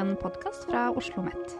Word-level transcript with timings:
en 0.00 0.14
podkast 0.16 0.62
fra 0.64 0.86
Oslo 0.96 1.20
OsloMet. 1.20 1.50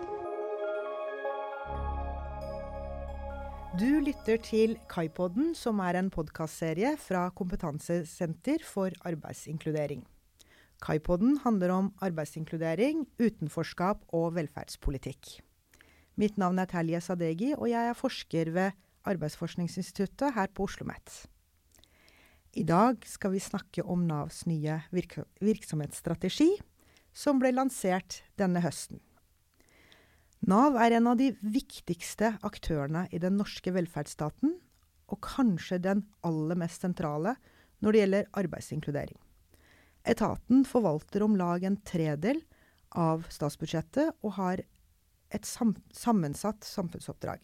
Du 3.76 4.00
lytter 4.00 4.40
til 4.40 4.78
Kaipodden, 4.88 5.50
som 5.52 5.82
er 5.84 5.98
en 5.98 6.08
podkastserie 6.14 6.94
fra 7.02 7.26
Kompetansesenter 7.36 8.64
for 8.64 8.96
arbeidsinkludering. 9.04 10.06
Kaipodden 10.80 11.36
handler 11.44 11.74
om 11.74 11.90
arbeidsinkludering, 12.00 13.04
utenforskap 13.20 14.06
og 14.16 14.32
velferdspolitikk. 14.38 15.34
Mitt 16.16 16.40
navn 16.40 16.62
er 16.62 16.70
Talje 16.70 17.02
Sadegi, 17.04 17.52
og 17.58 17.68
jeg 17.68 17.92
er 17.92 17.98
forsker 17.98 18.54
ved 18.56 18.80
Arbeidsforskningsinstituttet 19.04 20.32
her 20.38 20.48
på 20.48 20.64
Oslo 20.64 20.88
OsloMet. 20.88 21.26
I 22.56 22.64
dag 22.64 23.04
skal 23.04 23.36
vi 23.36 23.44
snakke 23.44 23.84
om 23.84 24.08
Navs 24.08 24.46
nye 24.48 24.80
virk 24.90 25.20
virksomhetsstrategi, 25.44 26.54
som 27.12 27.40
ble 27.40 27.52
lansert 27.54 28.22
denne 28.40 28.62
høsten. 28.64 29.00
Nav 30.48 30.78
er 30.80 30.96
en 30.96 31.10
av 31.10 31.18
de 31.20 31.30
viktigste 31.40 32.32
aktørene 32.46 33.04
i 33.12 33.20
den 33.20 33.36
norske 33.36 33.72
velferdsstaten, 33.76 34.54
og 35.10 35.20
kanskje 35.26 35.80
den 35.82 36.04
aller 36.24 36.56
mest 36.58 36.86
sentrale 36.86 37.34
når 37.82 37.92
det 37.92 38.00
gjelder 38.00 38.30
arbeidsinkludering. 38.40 39.18
Etaten 40.08 40.64
forvalter 40.64 41.24
om 41.26 41.36
lag 41.36 41.64
en 41.66 41.76
tredel 41.84 42.40
av 42.96 43.26
statsbudsjettet 43.28 44.22
og 44.24 44.36
har 44.38 44.62
et 45.30 45.46
sam 45.46 45.74
sammensatt 45.94 46.64
samfunnsoppdrag. 46.66 47.42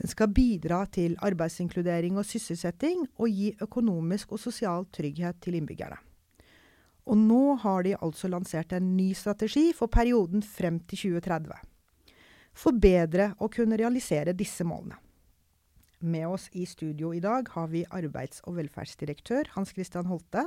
Den 0.00 0.08
skal 0.08 0.30
bidra 0.32 0.84
til 0.88 1.16
arbeidsinkludering 1.20 2.16
og 2.16 2.24
sysselsetting, 2.24 3.02
og 3.18 3.28
gi 3.28 3.50
økonomisk 3.60 4.32
og 4.32 4.40
sosial 4.40 4.86
trygghet 4.94 5.42
til 5.44 5.58
innbyggerne. 5.58 5.98
Og 7.10 7.18
nå 7.18 7.56
har 7.64 7.82
de 7.82 7.96
altså 7.98 8.30
lansert 8.30 8.72
en 8.76 8.92
ny 8.94 9.10
strategi 9.18 9.72
for 9.74 9.90
perioden 9.90 10.44
frem 10.46 10.78
til 10.86 11.16
2030. 11.18 11.56
For 12.54 12.76
bedre 12.76 13.32
å 13.42 13.48
kunne 13.50 13.78
realisere 13.80 14.36
disse 14.36 14.66
målene. 14.66 14.98
Med 16.00 16.30
oss 16.30 16.46
i 16.56 16.64
studio 16.64 17.10
i 17.12 17.20
dag 17.20 17.50
har 17.52 17.66
vi 17.68 17.82
arbeids- 17.84 18.40
og 18.46 18.56
velferdsdirektør 18.56 19.50
Hans 19.56 19.74
Christian 19.74 20.06
Holte. 20.08 20.46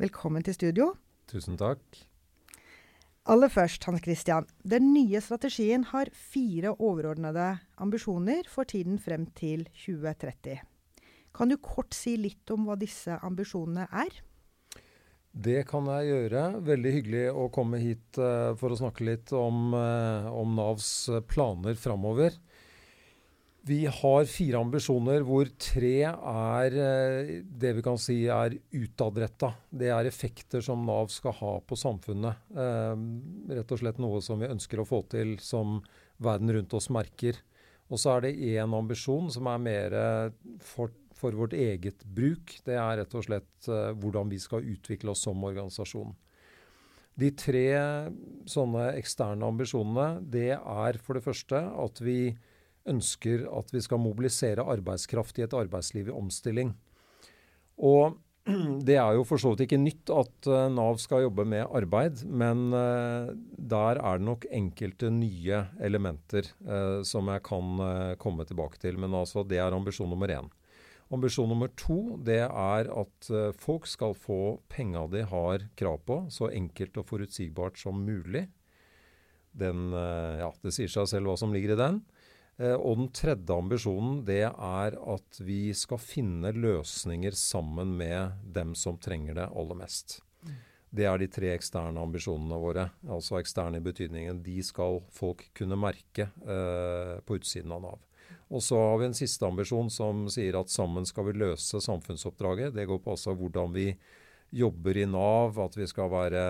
Velkommen 0.00 0.42
til 0.42 0.56
studio. 0.56 0.88
Tusen 1.30 1.58
takk. 1.60 1.82
Aller 3.30 3.50
først, 3.50 3.84
Hans 3.86 4.02
Christian. 4.02 4.46
Den 4.64 4.92
nye 4.94 5.20
strategien 5.20 5.84
har 5.92 6.10
fire 6.10 6.72
overordnede 6.78 7.58
ambisjoner 7.78 8.48
for 8.48 8.64
tiden 8.64 8.98
frem 8.98 9.28
til 9.38 9.68
2030. 9.84 10.58
Kan 11.36 11.52
du 11.52 11.58
kort 11.58 11.94
si 11.94 12.16
litt 12.16 12.50
om 12.50 12.66
hva 12.66 12.78
disse 12.80 13.20
ambisjonene 13.22 13.86
er? 13.92 14.22
Det 15.36 15.66
kan 15.68 15.88
jeg 15.92 16.08
gjøre. 16.08 16.44
Veldig 16.64 16.92
hyggelig 16.94 17.24
å 17.36 17.50
komme 17.52 17.80
hit 17.82 18.16
uh, 18.16 18.54
for 18.56 18.72
å 18.72 18.78
snakke 18.80 19.04
litt 19.04 19.34
om, 19.36 19.74
uh, 19.76 20.30
om 20.32 20.54
Navs 20.56 20.88
planer 21.28 21.76
framover. 21.76 22.38
Vi 23.66 23.80
har 23.90 24.28
fire 24.30 24.60
ambisjoner 24.62 25.24
hvor 25.26 25.48
tre 25.58 25.96
er 26.06 26.74
eh, 26.78 27.30
det 27.42 27.72
vi 27.74 27.82
kan 27.82 27.98
si 27.98 28.20
er 28.30 28.54
utadretta. 28.70 29.50
Det 29.66 29.88
er 29.90 30.06
effekter 30.06 30.62
som 30.62 30.84
Nav 30.86 31.10
skal 31.10 31.34
ha 31.40 31.56
på 31.66 31.78
samfunnet. 31.80 32.44
Eh, 32.54 32.92
rett 33.58 33.74
og 33.74 33.80
slett 33.80 33.98
noe 33.98 34.20
som 34.22 34.38
vi 34.38 34.52
ønsker 34.52 34.78
å 34.78 34.86
få 34.86 35.00
til 35.10 35.34
som 35.42 35.80
verden 36.22 36.54
rundt 36.54 36.78
oss 36.78 36.86
merker. 36.94 37.40
Og 37.90 37.98
så 37.98 38.14
er 38.14 38.28
det 38.28 38.36
én 38.52 38.78
ambisjon 38.78 39.32
som 39.34 39.50
er 39.50 39.58
mer 39.64 39.98
for, 40.62 40.94
for, 41.16 41.36
vårt 41.36 41.56
eget 41.56 42.04
bruk. 42.04 42.58
Det 42.66 42.76
er 42.76 43.00
rett 43.00 43.16
og 43.16 43.26
slett 43.26 43.70
uh, 43.70 43.92
hvordan 43.96 44.30
vi 44.32 44.40
skal 44.42 44.66
utvikle 44.76 45.12
oss 45.14 45.24
som 45.26 45.44
organisasjon. 45.48 46.14
De 47.16 47.30
tre 47.32 47.68
sånne 48.44 48.90
eksterne 48.98 49.48
ambisjonene, 49.48 50.20
det 50.20 50.50
er 50.58 50.98
for 51.00 51.16
det 51.16 51.24
første 51.24 51.62
at 51.64 52.02
vi 52.04 52.34
ønsker 52.86 53.46
at 53.56 53.72
vi 53.72 53.80
skal 53.82 54.02
mobilisere 54.02 54.66
arbeidskraft 54.76 55.40
i 55.40 55.46
et 55.46 55.56
arbeidsliv 55.56 56.10
i 56.10 56.14
omstilling. 56.14 56.74
Og 57.80 58.18
det 58.86 58.98
er 59.00 59.16
jo 59.16 59.24
for 59.26 59.40
så 59.40 59.54
vidt 59.54 59.64
ikke 59.64 59.80
nytt 59.80 60.12
at 60.12 60.50
uh, 60.52 60.68
Nav 60.70 61.00
skal 61.02 61.24
jobbe 61.24 61.48
med 61.48 61.64
arbeid, 61.64 62.20
men 62.28 62.68
uh, 62.76 63.32
der 63.56 63.96
er 63.96 64.20
det 64.20 64.28
nok 64.28 64.44
enkelte 64.60 65.08
nye 65.10 65.64
elementer 65.80 66.52
som 67.08 67.32
jeg 67.32 67.42
kan 67.48 67.80
komme 68.20 68.44
tilbake 68.44 68.78
til. 68.82 69.00
Men 69.00 69.16
altså, 69.16 69.40
det 69.40 69.58
er 69.62 69.74
ambisjon 69.74 70.12
nummer 70.12 70.30
én. 70.30 70.52
Ambisjon 71.14 71.46
nummer 71.52 71.70
to 71.78 72.16
det 72.26 72.40
er 72.42 72.88
at 72.90 73.28
folk 73.62 73.84
skal 73.86 74.16
få 74.18 74.58
penga 74.72 75.04
de 75.12 75.20
har 75.30 75.68
krav 75.78 76.00
på, 76.02 76.16
så 76.34 76.48
enkelt 76.50 76.98
og 76.98 77.06
forutsigbart 77.06 77.78
som 77.78 78.00
mulig. 78.02 78.48
Den, 79.56 79.92
ja, 79.94 80.50
det 80.66 80.74
sier 80.74 80.90
seg 80.90 81.06
selv 81.12 81.30
hva 81.30 81.36
som 81.38 81.54
ligger 81.54 81.76
i 81.76 81.78
den. 81.78 82.00
Eh, 82.56 82.74
og 82.74 83.00
den 83.00 83.10
tredje 83.14 83.56
ambisjonen 83.56 84.22
det 84.26 84.44
er 84.48 84.96
at 84.96 85.40
vi 85.44 85.74
skal 85.76 86.00
finne 86.00 86.54
løsninger 86.56 87.36
sammen 87.36 87.96
med 87.98 88.38
dem 88.56 88.74
som 88.78 88.96
trenger 89.02 89.36
det 89.36 89.50
aller 89.52 89.78
mest. 89.82 90.20
Det 90.96 91.04
er 91.04 91.18
de 91.20 91.28
tre 91.28 91.50
eksterne 91.52 92.00
ambisjonene 92.00 92.56
våre. 92.62 92.86
Altså 93.10 93.40
eksterne 93.40 93.80
i 93.80 93.84
betydningen 93.84 94.38
de 94.44 94.60
skal 94.64 95.02
folk 95.12 95.44
kunne 95.56 95.76
merke 95.76 96.30
eh, 96.46 97.16
på 97.26 97.36
utsiden 97.40 97.74
av 97.76 97.84
Nav. 97.84 98.04
Og 98.54 98.62
så 98.62 98.78
har 98.78 99.00
vi 99.00 99.08
en 99.08 99.16
siste 99.18 99.46
ambisjon 99.46 99.88
som 99.90 100.26
sier 100.30 100.58
at 100.58 100.70
sammen 100.70 101.06
skal 101.08 101.26
vi 101.28 101.38
løse 101.40 101.80
samfunnsoppdraget. 101.82 102.74
Det 102.76 102.86
går 102.86 103.00
på 103.02 103.16
altså 103.16 103.34
hvordan 103.34 103.72
vi 103.74 103.88
jobber 104.54 104.96
i 104.96 105.06
Nav, 105.10 105.58
at 105.58 105.76
vi 105.76 105.86
skal 105.90 106.10
være 106.12 106.42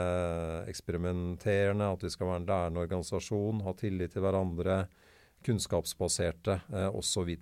eksperimenterende, 0.69 1.89
at 1.93 2.05
vi 2.05 2.11
skal 2.13 2.29
være 2.29 2.43
en 2.43 2.51
lærende 2.51 2.83
organisasjon, 2.85 3.63
ha 3.65 3.73
tillit 3.79 4.13
til 4.13 4.25
hverandre 4.27 4.83
kunnskapsbaserte 5.47 6.61
eh, 6.73 6.91
osv. 6.93 7.33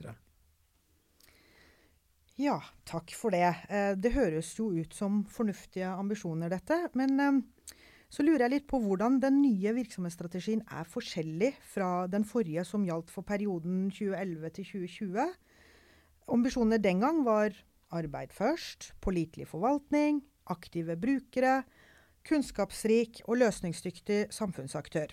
Ja, 2.37 2.59
takk 2.87 3.15
for 3.15 3.35
det. 3.35 3.47
Eh, 3.69 3.93
det 3.99 4.15
høres 4.15 4.53
jo 4.59 4.71
ut 4.75 4.95
som 4.95 5.23
fornuftige 5.31 5.91
ambisjoner, 5.91 6.51
dette. 6.53 6.79
Men 6.99 7.21
eh, 7.21 7.77
så 8.15 8.23
lurer 8.23 8.45
jeg 8.45 8.53
litt 8.53 8.67
på 8.71 8.79
hvordan 8.79 9.17
den 9.23 9.41
nye 9.43 9.73
virksomhetsstrategien 9.75 10.61
er 10.71 10.87
forskjellig 10.87 11.51
fra 11.73 12.07
den 12.11 12.23
forrige 12.29 12.63
som 12.69 12.85
gjaldt 12.87 13.11
for 13.11 13.27
perioden 13.27 13.89
2011 13.91 14.53
til 14.55 14.69
2020. 14.69 15.33
Ambisjonene 16.37 16.79
den 16.79 17.03
gang 17.03 17.25
var 17.27 17.57
arbeid 17.95 18.31
først, 18.37 18.93
pålitelig 19.03 19.49
forvaltning, 19.51 20.23
aktive 20.47 20.95
brukere, 21.01 21.65
kunnskapsrik 22.25 23.25
og 23.27 23.41
løsningsdyktig 23.43 24.29
samfunnsaktør. 24.33 25.11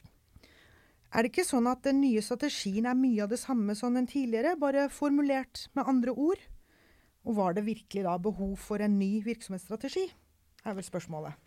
Er 1.12 1.26
det 1.26 1.34
ikke 1.34 1.48
sånn 1.48 1.68
at 1.68 1.82
den 1.84 2.04
nye 2.06 2.22
strategien 2.24 2.86
er 2.88 2.96
mye 2.96 3.26
av 3.26 3.34
det 3.34 3.42
samme 3.42 3.74
som 3.76 3.98
den 3.98 4.08
tidligere, 4.08 4.56
bare 4.62 4.88
formulert 4.94 5.66
med 5.76 5.90
andre 5.90 6.14
ord? 6.14 6.50
Og 7.26 7.38
var 7.38 7.58
det 7.58 7.66
virkelig 7.66 8.06
da 8.06 8.14
behov 8.22 8.56
for 8.62 8.82
en 8.82 9.00
ny 9.02 9.18
virksomhetsstrategi, 9.26 10.06
er 10.64 10.78
vel 10.78 10.86
spørsmålet. 10.86 11.41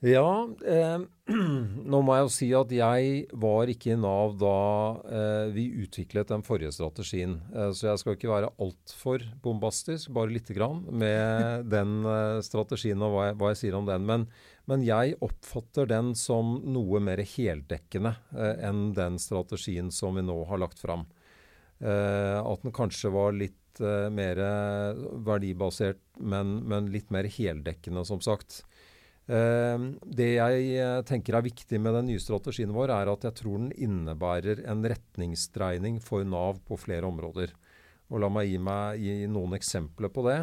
Ja, 0.00 0.48
eh, 0.64 0.98
nå 1.92 1.98
må 2.00 2.14
jeg 2.16 2.24
jo 2.24 2.30
si 2.32 2.46
at 2.56 2.70
jeg 2.72 3.24
var 3.36 3.68
ikke 3.68 3.90
i 3.92 3.98
Nav 4.00 4.38
da 4.40 4.52
eh, 5.04 5.50
vi 5.52 5.66
utviklet 5.82 6.30
den 6.32 6.44
forrige 6.46 6.72
strategien. 6.72 7.34
Eh, 7.52 7.68
så 7.76 7.90
jeg 7.90 8.00
skal 8.00 8.16
ikke 8.16 8.30
være 8.30 8.48
altfor 8.64 9.26
bombastisk, 9.44 10.08
bare 10.16 10.32
lite 10.32 10.56
grann, 10.56 10.86
med 10.88 11.68
den 11.74 11.98
eh, 12.08 12.40
strategien 12.46 13.04
og 13.04 13.12
hva 13.12 13.26
jeg, 13.28 13.36
hva 13.42 13.52
jeg, 13.52 13.60
sier 13.60 13.76
om 13.76 13.90
den. 13.90 14.08
Men, 14.08 14.24
men 14.72 14.86
jeg 14.88 15.18
oppfatter 15.20 15.92
den 15.92 16.14
som 16.16 16.56
noe 16.64 17.04
mer 17.04 17.20
heldekkende 17.20 18.16
eh, 18.32 18.56
enn 18.70 18.94
den 18.96 19.20
strategien 19.20 19.92
som 19.92 20.16
vi 20.16 20.24
nå 20.24 20.38
har 20.48 20.64
lagt 20.64 20.80
fram. 20.80 21.04
Eh, 21.84 22.40
at 22.40 22.64
den 22.64 22.72
kanskje 22.76 23.12
var 23.12 23.36
litt 23.36 23.56
mer 23.80 24.36
verdibasert, 25.24 26.00
men, 26.18 26.56
men, 26.68 26.88
litt 26.92 27.12
mer 27.14 27.24
heldekkende, 27.30 28.02
som 28.04 28.18
sagt. 28.20 28.58
Eh, 29.30 29.82
det 30.10 30.30
jeg 30.32 30.70
eh, 30.74 31.00
tenker 31.06 31.36
er 31.38 31.46
viktig 31.46 31.78
med 31.78 31.94
den 31.94 32.08
nye 32.10 32.22
strategien 32.22 32.72
vår, 32.74 32.90
er 32.90 33.10
at 33.12 33.26
jeg 33.28 33.36
tror 33.38 33.60
den 33.60 33.74
innebærer 33.78 34.64
en 34.70 34.82
retningsdreining 34.82 36.00
for 36.02 36.26
Nav 36.26 36.58
på 36.66 36.78
flere 36.80 37.06
områder. 37.06 37.52
Og 38.10 38.24
La 38.24 38.30
meg 38.32 38.48
gi, 38.50 38.58
meg, 38.58 38.98
gi 38.98 39.28
noen 39.30 39.54
eksempler 39.60 40.10
på 40.10 40.26
det. 40.26 40.40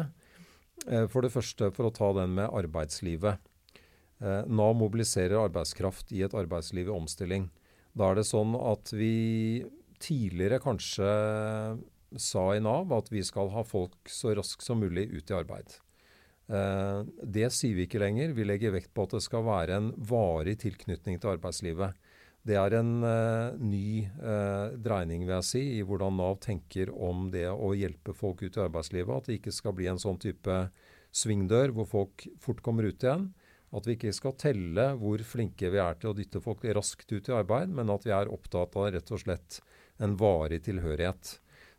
Eh, 0.86 1.04
for 1.12 1.24
det 1.24 1.34
første 1.34 1.68
for 1.74 1.88
å 1.88 1.94
ta 1.94 2.14
den 2.16 2.38
med 2.38 2.48
arbeidslivet. 2.48 3.42
Eh, 4.22 4.48
Nav 4.48 4.72
mobiliserer 4.78 5.36
arbeidskraft 5.42 6.14
i 6.16 6.22
et 6.24 6.36
arbeidsliv 6.38 6.88
i 6.88 6.94
omstilling. 6.96 7.50
Da 7.98 8.08
er 8.08 8.20
det 8.20 8.28
sånn 8.30 8.54
at 8.56 8.94
vi 8.94 9.66
tidligere 10.00 10.62
kanskje 10.62 11.10
sa 12.16 12.44
i 12.54 12.62
Nav 12.64 12.94
at 12.94 13.10
vi 13.12 13.20
skal 13.26 13.50
ha 13.52 13.66
folk 13.66 14.08
så 14.08 14.32
raskt 14.38 14.64
som 14.64 14.80
mulig 14.80 15.10
ut 15.12 15.28
i 15.28 15.36
arbeid. 15.36 15.76
Eh, 16.48 17.00
det 17.22 17.50
sier 17.52 17.76
vi 17.76 17.84
ikke 17.84 18.00
lenger. 18.00 18.32
Vi 18.36 18.46
legger 18.46 18.74
vekt 18.74 18.94
på 18.96 19.04
at 19.04 19.16
det 19.18 19.24
skal 19.24 19.44
være 19.46 19.80
en 19.80 19.90
varig 20.10 20.56
tilknytning 20.62 21.20
til 21.20 21.34
arbeidslivet. 21.34 21.98
Det 22.48 22.56
er 22.56 22.78
en 22.78 23.02
uh, 23.02 23.56
ny 23.60 24.06
uh, 24.22 24.70
dreining 24.80 25.26
vil 25.26 25.34
jeg 25.34 25.44
si, 25.44 25.62
i 25.76 25.82
hvordan 25.84 26.14
Nav 26.16 26.38
tenker 26.40 26.88
om 26.94 27.26
det 27.34 27.48
å 27.50 27.74
hjelpe 27.76 28.14
folk 28.16 28.40
ut 28.46 28.56
i 28.56 28.62
arbeidslivet. 28.62 29.10
At 29.12 29.28
det 29.28 29.36
ikke 29.40 29.52
skal 29.52 29.74
bli 29.76 29.90
en 29.90 30.00
sånn 30.00 30.16
type 30.22 30.56
svingdør 31.12 31.74
hvor 31.76 31.90
folk 31.90 32.24
fort 32.40 32.62
kommer 32.64 32.88
ut 32.88 33.04
igjen, 33.04 33.32
At 33.68 33.84
vi 33.84 33.98
ikke 33.98 34.14
skal 34.16 34.32
telle 34.40 34.86
hvor 34.96 35.20
flinke 35.28 35.68
vi 35.68 35.80
er 35.82 35.98
til 36.00 36.14
å 36.14 36.16
dytte 36.16 36.40
folk 36.40 36.62
raskt 36.64 37.10
ut 37.12 37.28
i 37.28 37.34
arbeid, 37.36 37.68
men 37.68 37.90
at 37.92 38.06
vi 38.06 38.14
er 38.16 38.30
opptatt 38.32 38.78
av 38.80 38.88
rett 38.94 39.12
og 39.12 39.20
slett 39.20 39.58
en 40.00 40.16
varig 40.16 40.62
tilhørighet. 40.64 41.34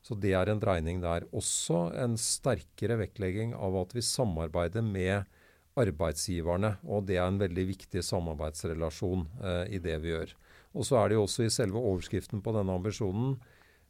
Så 0.06 0.16
det 0.16 0.32
er 0.38 0.50
en 0.50 0.62
dreining 0.62 1.02
der. 1.04 1.26
Også 1.36 1.90
en 2.00 2.16
sterkere 2.20 2.98
vektlegging 3.02 3.54
av 3.58 3.76
at 3.82 3.96
vi 3.96 4.04
samarbeider 4.06 4.86
med 4.86 5.28
arbeidsgiverne. 5.80 6.76
Og 6.88 7.08
det 7.10 7.20
er 7.20 7.28
en 7.28 7.40
veldig 7.42 7.66
viktig 7.74 8.04
samarbeidsrelasjon 8.06 9.26
eh, 9.44 9.64
i 9.76 9.82
det 9.84 9.98
vi 10.04 10.14
gjør. 10.14 10.36
Og 10.78 10.86
så 10.86 11.00
er 11.00 11.10
det 11.10 11.18
jo 11.18 11.26
også 11.26 11.46
i 11.46 11.54
selve 11.54 11.82
overskriften 11.82 12.44
på 12.46 12.54
denne 12.56 12.76
ambisjonen 12.78 13.34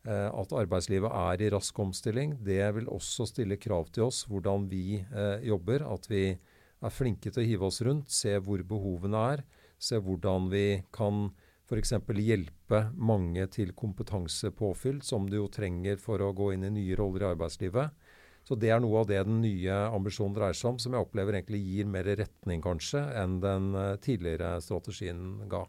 eh, 0.07 0.29
at 0.29 0.56
arbeidslivet 0.56 1.11
er 1.11 1.44
i 1.44 1.51
rask 1.53 1.81
omstilling. 1.83 2.38
Det 2.45 2.62
vil 2.77 2.89
også 2.91 3.27
stille 3.29 3.59
krav 3.62 3.91
til 3.94 4.07
oss 4.09 4.25
hvordan 4.29 4.69
vi 4.71 5.01
eh, 5.01 5.45
jobber. 5.47 5.85
At 5.89 6.09
vi 6.12 6.23
er 6.33 6.95
flinke 6.95 7.31
til 7.31 7.44
å 7.44 7.47
hive 7.47 7.69
oss 7.69 7.81
rundt, 7.85 8.12
se 8.13 8.38
hvor 8.44 8.63
behovene 8.67 9.25
er, 9.35 9.45
se 9.79 10.00
hvordan 10.00 10.47
vi 10.51 10.81
kan 10.95 11.29
f.eks. 11.69 11.94
hjelpe 12.18 12.80
mange 12.98 13.45
til 13.54 13.75
kompetansepåfyll, 13.77 15.04
som 15.06 15.30
du 15.30 15.38
jo 15.38 15.50
trenger 15.54 16.01
for 16.01 16.21
å 16.21 16.33
gå 16.33 16.54
inn 16.56 16.66
i 16.66 16.74
nye 16.74 16.98
roller 16.98 17.27
i 17.27 17.30
arbeidslivet. 17.33 18.07
Så 18.48 18.57
det 18.57 18.71
er 18.74 18.81
noe 18.81 19.04
av 19.04 19.10
det 19.10 19.19
den 19.27 19.44
nye 19.44 19.75
ambisjonen 19.94 20.33
dreier 20.33 20.57
seg 20.57 20.71
om, 20.71 20.80
som 20.81 20.95
jeg 20.95 21.06
opplever 21.06 21.38
egentlig 21.38 21.62
gir 21.62 21.89
mer 21.92 22.07
retning, 22.18 22.63
kanskje, 22.66 23.04
enn 23.21 23.38
den 23.44 23.75
eh, 23.77 23.95
tidligere 24.01 24.56
strategien 24.66 25.44
ga. 25.51 25.68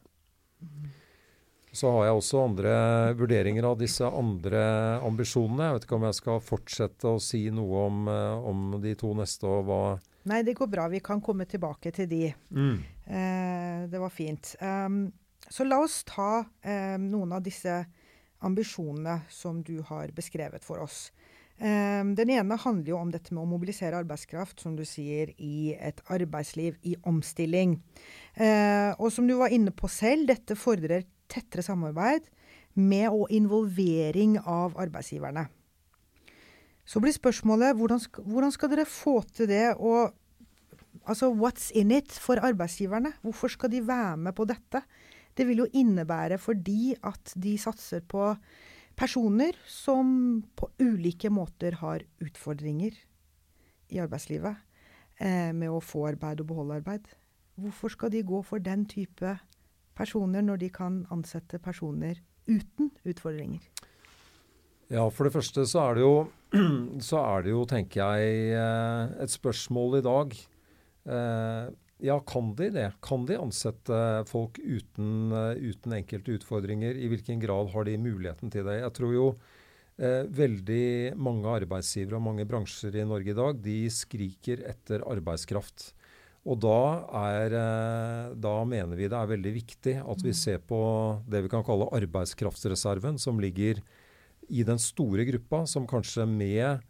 Så 1.72 1.90
har 1.92 2.08
jeg 2.08 2.18
også 2.18 2.40
andre 2.42 2.72
vurderinger 3.18 3.68
av 3.68 3.76
disse 3.78 4.06
andre 4.06 4.62
ambisjonene. 5.06 5.68
Jeg 5.68 5.76
vet 5.76 5.86
ikke 5.86 5.98
om 5.98 6.06
jeg 6.08 6.18
skal 6.18 6.40
fortsette 6.42 7.12
å 7.12 7.20
si 7.22 7.44
noe 7.54 7.84
om, 7.90 8.08
eh, 8.10 8.48
om 8.52 8.80
de 8.82 8.94
to 8.98 9.12
neste 9.18 9.50
og 9.50 9.68
hva 9.68 9.82
Nei, 10.28 10.42
det 10.44 10.52
går 10.58 10.68
bra. 10.68 10.84
Vi 10.92 10.98
kan 11.00 11.20
komme 11.24 11.46
tilbake 11.48 11.92
til 11.96 12.08
de. 12.08 12.26
mm. 12.52 12.80
Eh, 13.10 13.86
det 13.88 13.98
var 13.98 14.12
fint. 14.12 14.52
Um, 14.60 15.06
så 15.50 15.66
la 15.66 15.80
oss 15.82 16.02
ta 16.08 16.44
eh, 16.62 16.96
noen 17.00 17.34
av 17.34 17.42
disse 17.42 17.82
ambisjonene 18.46 19.20
som 19.28 19.60
du 19.66 19.80
har 19.88 20.12
beskrevet 20.16 20.64
for 20.64 20.80
oss. 20.84 21.10
Eh, 21.60 22.02
den 22.16 22.32
ene 22.32 22.56
handler 22.56 22.94
jo 22.94 23.00
om 23.00 23.10
dette 23.12 23.34
med 23.34 23.42
å 23.42 23.50
mobilisere 23.50 23.98
arbeidskraft, 24.00 24.62
som 24.62 24.78
du 24.78 24.86
sier, 24.88 25.34
i 25.36 25.74
et 25.76 26.00
arbeidsliv 26.08 26.78
i 26.88 26.94
omstilling. 27.04 27.76
Eh, 28.34 28.94
og 28.96 29.10
som 29.12 29.28
du 29.28 29.36
var 29.40 29.52
inne 29.52 29.74
på 29.74 29.90
selv, 29.90 30.30
dette 30.30 30.56
fordrer 30.56 31.04
tettere 31.30 31.66
samarbeid 31.66 32.30
med 32.80 33.10
og 33.10 33.30
involvering 33.34 34.38
av 34.40 34.78
arbeidsgiverne. 34.80 35.48
Så 36.86 37.02
blir 37.02 37.14
spørsmålet 37.14 37.76
hvordan 37.78 38.00
skal, 38.02 38.24
hvordan 38.26 38.54
skal 38.54 38.72
dere 38.72 38.88
få 38.88 39.20
til 39.28 39.50
det? 39.50 39.66
Og 39.76 40.14
altså, 41.04 41.28
what's 41.30 41.68
in 41.76 41.92
it 41.94 42.10
for 42.10 42.40
arbeidsgiverne? 42.40 43.12
Hvorfor 43.22 43.52
skal 43.52 43.70
de 43.70 43.84
være 43.86 44.16
med 44.16 44.34
på 44.34 44.48
dette? 44.48 44.82
Det 45.36 45.46
vil 45.48 45.64
jo 45.64 45.70
innebære 45.72 46.38
fordi 46.40 46.94
at 47.06 47.34
de 47.38 47.54
satser 47.60 48.02
på 48.06 48.32
personer 48.98 49.56
som 49.70 50.42
på 50.56 50.68
ulike 50.82 51.30
måter 51.32 51.78
har 51.80 52.04
utfordringer 52.20 52.96
i 53.90 54.00
arbeidslivet 54.02 54.58
eh, 55.20 55.52
med 55.56 55.70
å 55.70 55.80
få 55.82 56.08
arbeid 56.10 56.42
og 56.42 56.50
beholde 56.50 56.80
arbeid. 56.80 57.06
Hvorfor 57.60 57.92
skal 57.94 58.12
de 58.12 58.24
gå 58.26 58.42
for 58.46 58.62
den 58.62 58.86
type 58.88 59.36
personer 59.96 60.44
når 60.44 60.62
de 60.64 60.70
kan 60.72 61.02
ansette 61.12 61.60
personer 61.62 62.20
uten 62.48 62.90
utfordringer? 63.04 63.62
Ja, 64.90 65.04
for 65.14 65.26
det 65.26 65.34
første 65.36 65.64
så 65.70 65.84
er 65.84 65.98
det 65.98 66.02
jo, 66.02 66.14
så 67.08 67.20
er 67.22 67.44
det 67.46 67.52
jo 67.52 67.66
tenker 67.68 68.02
jeg, 68.02 68.56
eh, 68.58 69.12
et 69.22 69.30
spørsmål 69.32 70.00
i 70.00 70.06
dag. 70.06 70.34
Eh, 71.06 71.68
ja, 72.02 72.18
kan 72.26 72.54
de 72.56 72.70
det? 72.74 72.88
Kan 73.04 73.26
de 73.28 73.38
ansette 73.38 74.00
folk 74.30 74.58
uten, 74.58 75.32
eh, 75.32 75.70
uten, 75.70 75.94
enkelte 75.98 76.36
utfordringer? 76.38 76.96
I 76.96 77.08
hvilken 77.12 77.40
grad 77.42 77.70
har 77.74 77.84
de 77.84 77.96
muligheten 78.00 78.52
til 78.52 78.66
det? 78.66 78.80
Jeg 78.80 78.94
tror 78.96 79.14
jo 79.14 79.26
eh, 80.00 80.24
veldig 80.26 81.16
mange 81.20 81.48
arbeidsgivere 81.60 82.18
og 82.18 82.26
mange 82.30 82.46
bransjer 82.48 83.00
i 83.00 83.06
Norge 83.08 83.34
i 83.34 83.38
dag 83.38 83.62
de 83.62 83.78
skriker 83.92 84.64
etter 84.70 85.04
arbeidskraft. 85.06 85.90
Og 86.48 86.56
da, 86.64 86.80
er, 87.20 87.54
da, 88.40 88.52
mener 88.64 88.96
vi 88.96 89.10
det 89.12 89.16
er 89.18 89.28
veldig 89.28 89.50
viktig 89.58 89.98
at 90.00 90.22
vi 90.24 90.32
mm. 90.32 90.38
ser 90.40 90.62
på 90.64 90.78
det 91.28 91.42
vi 91.44 91.50
kan 91.52 91.66
kalle 91.66 91.90
arbeidskraftsreserven, 91.98 93.20
som 93.20 93.36
ligger 93.42 93.82
i 94.48 94.64
den 94.64 94.80
store 94.80 95.26
gruppa, 95.28 95.66
som 95.68 95.84
kanskje 95.86 96.24
med 96.24 96.80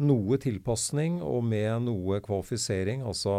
noe 0.00 0.38
tilpasning 0.40 1.20
og 1.22 1.42
med 1.44 1.84
noe 1.86 2.20
kvalifisering, 2.24 3.02
altså 3.06 3.32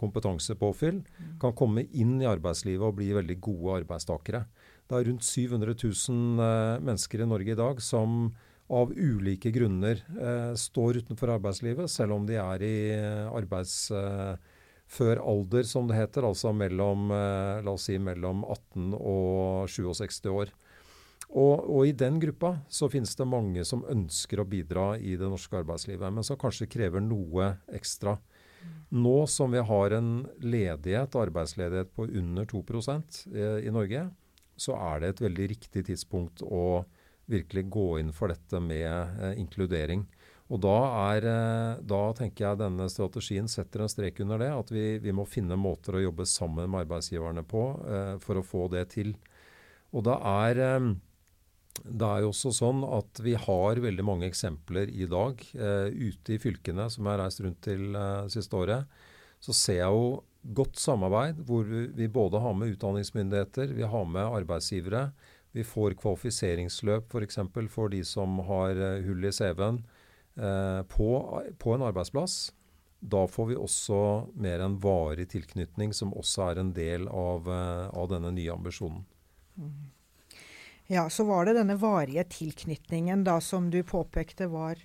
kompetansepåfyll, 0.00 1.02
mm. 1.04 1.32
kan 1.42 1.54
komme 1.58 1.84
inn 1.92 2.16
i 2.22 2.28
arbeidslivet 2.28 2.86
og 2.86 2.96
bli 2.98 3.10
veldig 3.16 3.38
gode 3.44 3.80
arbeidstakere. 3.82 4.44
Det 4.88 4.96
er 4.96 5.08
rundt 5.10 5.26
700 5.26 5.74
000 5.76 6.44
eh, 6.44 6.78
mennesker 6.84 7.22
i 7.22 7.28
Norge 7.28 7.52
i 7.52 7.58
dag 7.58 7.82
som 7.84 8.30
av 8.72 8.92
ulike 8.92 9.52
grunner 9.52 10.00
eh, 10.00 10.54
står 10.56 11.02
utenfor 11.02 11.34
arbeidslivet, 11.36 11.90
selv 11.92 12.16
om 12.16 12.28
de 12.28 12.38
er 12.40 12.64
i 12.64 12.76
eh, 12.96 13.28
arbeidsfør 13.28 15.20
alder, 15.20 15.68
som 15.68 15.88
det 15.88 16.00
heter, 16.00 16.24
altså 16.24 16.54
mellom, 16.56 17.12
si 17.80 17.98
mellom 18.00 18.44
18 18.48 18.96
og 18.96 19.68
67 19.68 20.24
år. 20.32 20.56
Og, 21.28 21.60
og, 21.68 21.82
i 21.84 21.92
den 21.92 22.16
gruppa 22.22 22.54
så 22.72 22.88
finnes 22.88 23.12
det 23.16 23.26
mange 23.28 23.64
som 23.68 23.84
ønsker 23.90 24.40
å 24.40 24.48
bidra 24.48 24.94
i 24.96 25.12
det 25.20 25.28
norske 25.28 25.58
arbeidslivet, 25.60 26.08
men 26.14 26.24
som 26.24 26.38
kanskje 26.40 26.70
krever 26.72 27.04
noe 27.04 27.50
ekstra. 27.76 28.16
Nå 28.88 29.26
som 29.28 29.52
vi 29.52 29.60
har 29.60 29.94
en 29.98 30.12
ledighet, 30.40 31.18
arbeidsledighet 31.20 31.92
på 31.94 32.08
under 32.08 32.48
2 32.48 32.62
eh, 33.36 33.66
i 33.68 33.74
Norge, 33.74 34.06
så 34.56 34.74
er 34.80 35.00
det 35.00 35.10
et 35.12 35.20
veldig 35.26 35.48
riktig 35.52 35.84
tidspunkt 35.90 36.42
å 36.42 36.84
virkelig 37.28 37.66
gå 37.68 37.88
inn 38.00 38.14
for 38.16 38.32
dette 38.32 38.60
med 38.64 38.88
eh, 38.88 39.36
inkludering. 39.38 40.06
Og 40.48 40.62
da, 40.64 40.78
er, 41.12 41.26
eh, 41.28 41.82
da, 41.84 42.00
tenker 42.16 42.46
jeg 42.46 42.60
denne 42.62 42.88
strategien 42.88 43.50
setter 43.52 43.84
en 43.84 43.92
strek 43.92 44.22
under 44.24 44.40
det. 44.40 44.48
At 44.56 44.72
vi, 44.72 44.86
vi 45.04 45.12
må 45.12 45.28
finne 45.28 45.60
måter 45.60 45.98
å 45.98 46.06
jobbe 46.06 46.24
sammen 46.24 46.72
med 46.72 46.86
arbeidsgiverne 46.86 47.44
på 47.44 47.66
for 48.24 48.40
å 48.40 48.46
få 48.46 48.70
det 48.72 48.86
til. 48.96 49.12
Og 49.92 50.08
da 50.08 50.16
er 50.48 50.64
det 51.84 52.06
er 52.06 52.24
jo 52.24 52.32
også 52.32 52.52
sånn 52.56 52.82
at 52.86 53.20
vi 53.24 53.34
har 53.38 53.80
veldig 53.82 54.04
mange 54.06 54.28
eksempler 54.28 54.90
i 54.90 55.06
dag 55.10 55.42
eh, 55.54 55.88
ute 55.92 56.34
i 56.34 56.40
fylkene 56.42 56.88
som 56.92 57.04
jeg 57.06 57.14
har 57.14 57.22
reist 57.24 57.42
rundt 57.44 57.60
til 57.66 57.96
eh, 57.96 58.28
siste 58.32 58.58
året. 58.58 58.98
Så 59.42 59.54
ser 59.54 59.82
jeg 59.82 59.94
jo 59.94 60.08
godt 60.42 60.78
samarbeid 60.80 61.42
hvor 61.46 61.66
vi, 61.68 62.08
både 62.08 62.40
har 62.42 62.54
med 62.56 62.74
utdanningsmyndigheter, 62.74 63.74
vi 63.76 63.86
har 63.86 64.04
med 64.04 64.38
arbeidsgivere. 64.40 65.08
Vi 65.56 65.64
får 65.64 65.96
kvalifiseringsløp 66.00 67.14
f.eks. 67.14 67.40
For, 67.52 67.68
for 67.72 67.92
de 67.92 68.02
som 68.06 68.38
har 68.48 68.76
eh, 68.76 69.02
hull 69.06 69.24
i 69.24 69.32
CV-en 69.32 69.82
eh, 70.36 70.80
på, 70.92 71.10
på, 71.58 71.74
en 71.74 71.86
arbeidsplass. 71.88 72.38
Da 72.98 73.22
får 73.30 73.52
vi 73.52 73.58
også 73.58 74.00
mer 74.42 74.64
en 74.64 74.78
varig 74.82 75.28
tilknytning, 75.30 75.94
som 75.94 76.14
også 76.18 76.50
er 76.50 76.62
en 76.62 76.72
del 76.74 77.06
av, 77.08 77.46
eh, 77.48 77.86
av 77.94 78.10
denne 78.10 78.34
nye 78.34 78.52
ambisjonen. 78.54 79.04
Mm. 79.58 79.78
Ja, 80.88 81.10
så 81.12 81.24
var 81.28 81.44
det 81.44 81.58
denne 81.58 81.76
varige 81.76 82.22
tilknytningen 82.32 83.20
da 83.26 83.34
som 83.44 83.66
du 83.68 83.82
påpekte 83.84 84.46
var 84.48 84.80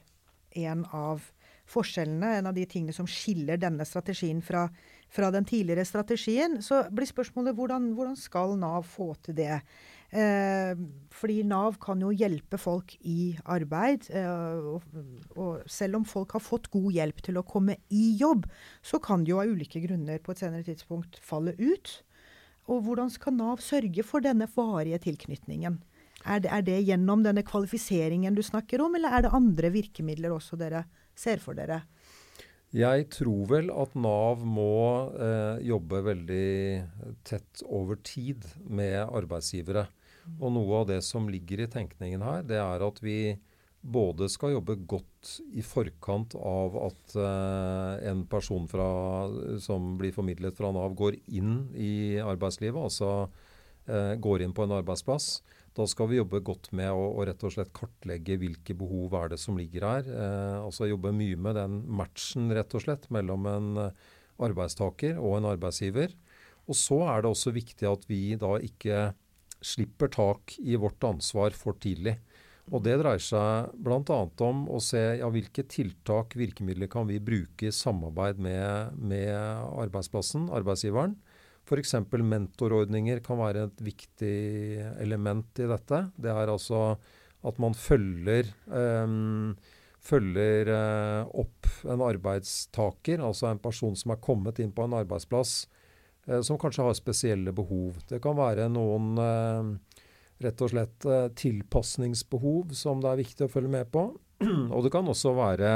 en 0.52 0.84
av 0.92 1.24
forskjellene, 1.72 2.34
en 2.42 2.50
av 2.50 2.58
de 2.58 2.66
tingene 2.68 2.92
som 2.92 3.08
skiller 3.08 3.56
denne 3.62 3.86
strategien 3.88 4.42
fra, 4.44 4.66
fra 5.08 5.30
den 5.32 5.48
tidligere 5.48 5.86
strategien. 5.88 6.58
Så 6.60 6.82
blir 6.92 7.08
spørsmålet 7.08 7.56
hvordan, 7.56 7.94
hvordan 7.96 8.18
skal 8.20 8.58
Nav 8.60 8.84
få 8.84 9.14
til 9.24 9.38
det? 9.38 9.62
Eh, 10.12 10.74
fordi 11.16 11.40
Nav 11.48 11.80
kan 11.82 12.04
jo 12.04 12.12
hjelpe 12.12 12.60
folk 12.60 12.98
i 13.08 13.38
arbeid. 13.56 14.10
Eh, 14.12 14.68
og, 14.76 14.84
og, 15.38 15.64
selv 15.72 16.02
om 16.02 16.06
folk 16.10 16.36
har 16.36 16.44
fått 16.44 16.68
god 16.76 16.92
hjelp 17.00 17.24
til 17.24 17.40
å 17.40 17.46
komme 17.48 17.80
i 17.96 18.10
jobb, 18.20 18.44
så 18.84 19.00
kan 19.00 19.24
de 19.24 19.32
jo 19.32 19.40
av 19.40 19.56
ulike 19.56 19.80
grunner 19.88 20.20
på 20.20 20.36
et 20.36 20.44
senere 20.44 20.68
tidspunkt 20.68 21.24
falle 21.24 21.56
ut. 21.64 21.96
Og 22.68 22.84
hvordan 22.84 23.10
skal 23.12 23.40
Nav 23.40 23.64
sørge 23.64 24.04
for 24.04 24.24
denne 24.24 24.52
varige 24.52 25.00
tilknytningen? 25.08 25.80
Er 26.24 26.44
det, 26.44 26.52
er 26.56 26.64
det, 26.66 26.80
gjennom 26.88 27.24
denne 27.26 27.44
kvalifiseringen 27.46 28.36
du 28.36 28.44
snakker 28.46 28.84
om, 28.84 28.96
eller 28.96 29.16
er 29.18 29.26
det 29.26 29.34
andre 29.36 29.72
virkemidler 29.74 30.36
også 30.36 30.60
dere 30.60 30.86
ser 31.16 31.44
for 31.44 31.58
dere? 31.58 31.84
Jeg 32.74 33.06
tror 33.14 33.44
vel 33.52 33.68
at 33.70 33.94
Nav 33.94 34.42
må 34.50 35.12
eh, 35.14 35.60
jobbe 35.68 36.00
veldig 36.08 36.48
tett 37.28 37.62
over 37.70 38.00
tid 38.02 38.48
med 38.66 38.98
arbeidsgivere. 39.04 39.86
Og 40.40 40.54
noe 40.56 40.80
av 40.80 40.88
det 40.90 41.04
som 41.06 41.28
ligger 41.30 41.66
i 41.66 41.70
tenkningen 41.70 42.24
her, 42.26 42.42
det 42.48 42.58
er 42.58 42.86
at 42.88 43.02
vi 43.04 43.36
både 43.84 44.30
skal 44.32 44.56
jobbe 44.56 44.78
godt 44.88 45.36
i 45.54 45.62
forkant 45.66 46.34
av 46.40 46.78
at 46.88 47.16
eh, 47.20 48.10
en 48.10 48.24
person 48.32 48.66
fra, 48.72 48.88
som 49.62 49.94
blir 50.00 50.16
formidlet 50.16 50.56
fra 50.58 50.72
Nav, 50.74 50.96
går 50.98 51.20
inn 51.36 51.68
i 51.76 52.18
arbeidslivet, 52.24 52.80
altså 52.80 53.28
går 53.86 54.42
inn 54.46 54.54
på 54.56 54.64
en 54.64 54.78
arbeidsplass. 54.78 55.42
Da 55.74 55.86
skal 55.90 56.12
vi 56.12 56.20
jobbe 56.20 56.42
godt 56.46 56.70
med 56.78 56.92
å, 56.94 57.06
å, 57.18 57.24
rett 57.26 57.42
og 57.46 57.56
slett 57.56 57.72
kartlegge 57.74 58.38
hvilke 58.42 58.76
behov 58.78 59.16
er 59.18 59.32
det 59.34 59.40
som 59.42 59.58
ligger 59.58 59.88
her. 59.88 60.06
Eh, 60.10 60.58
altså 60.62 60.90
Jobbe 60.90 61.14
mye 61.16 61.40
med 61.40 61.58
den 61.58 61.80
matchen 61.90 62.52
rett 62.54 62.76
og 62.78 62.84
slett 62.86 63.08
mellom 63.14 63.48
en 63.50 63.72
eh, 63.88 64.04
arbeidstaker 64.44 65.18
og 65.18 65.40
en 65.40 65.50
arbeidsgiver. 65.56 66.14
Og 66.70 66.78
så 66.78 67.00
er 67.10 67.24
det 67.24 67.32
også 67.34 67.56
viktig 67.56 67.90
at 67.90 68.06
vi 68.10 68.22
da 68.40 68.54
ikke 68.62 69.10
slipper 69.64 70.12
tak 70.14 70.54
i 70.62 70.78
vårt 70.78 71.02
ansvar 71.08 71.58
for 71.58 71.80
tidlig. 71.82 72.20
Og 72.70 72.86
Det 72.86 72.94
dreier 73.02 73.20
seg 73.20 73.74
bl.a. 73.84 74.20
om 74.46 74.64
å 74.72 74.80
se 74.80 75.02
ja, 75.20 75.28
hvilke 75.34 75.66
tiltak, 75.68 76.38
virkemidler 76.40 76.88
kan 76.92 77.10
vi 77.10 77.18
bruke 77.20 77.68
i 77.68 77.76
samarbeid 77.76 78.40
med, 78.40 78.94
med 79.02 79.34
arbeidsplassen, 79.34 80.48
arbeidsgiveren. 80.54 81.18
F.eks. 81.64 81.96
mentorordninger 82.20 83.22
kan 83.24 83.40
være 83.40 83.68
et 83.70 83.84
viktig 83.86 84.36
element 85.04 85.64
i 85.64 85.68
dette. 85.70 86.00
Det 86.20 86.32
er 86.32 86.52
altså 86.52 86.94
at 87.44 87.60
man 87.60 87.76
følger, 87.76 88.50
um, 88.72 89.56
følger 90.04 90.72
uh, 90.72 91.32
opp 91.44 91.70
en 91.88 92.04
arbeidstaker, 92.04 93.24
altså 93.24 93.50
en 93.50 93.62
person 93.64 93.96
som 94.00 94.16
er 94.16 94.22
kommet 94.24 94.62
inn 94.64 94.72
på 94.76 94.86
en 94.86 94.96
arbeidsplass 95.02 95.66
uh, 96.30 96.40
som 96.44 96.60
kanskje 96.60 96.88
har 96.88 96.96
spesielle 97.00 97.56
behov. 97.56 98.00
Det 98.08 98.22
kan 98.24 98.38
være 98.40 98.70
noen 98.72 99.20
uh, 99.20 100.00
rett 100.44 100.64
og 100.64 100.72
slett 100.72 101.06
tilpasningsbehov 101.40 102.74
som 102.76 103.04
det 103.04 103.12
er 103.12 103.22
viktig 103.22 103.46
å 103.46 103.52
følge 103.52 103.72
med 103.72 103.92
på. 103.94 104.10
Og 104.44 104.80
det 104.84 104.92
kan 104.92 105.08
også 105.08 105.32
være 105.38 105.76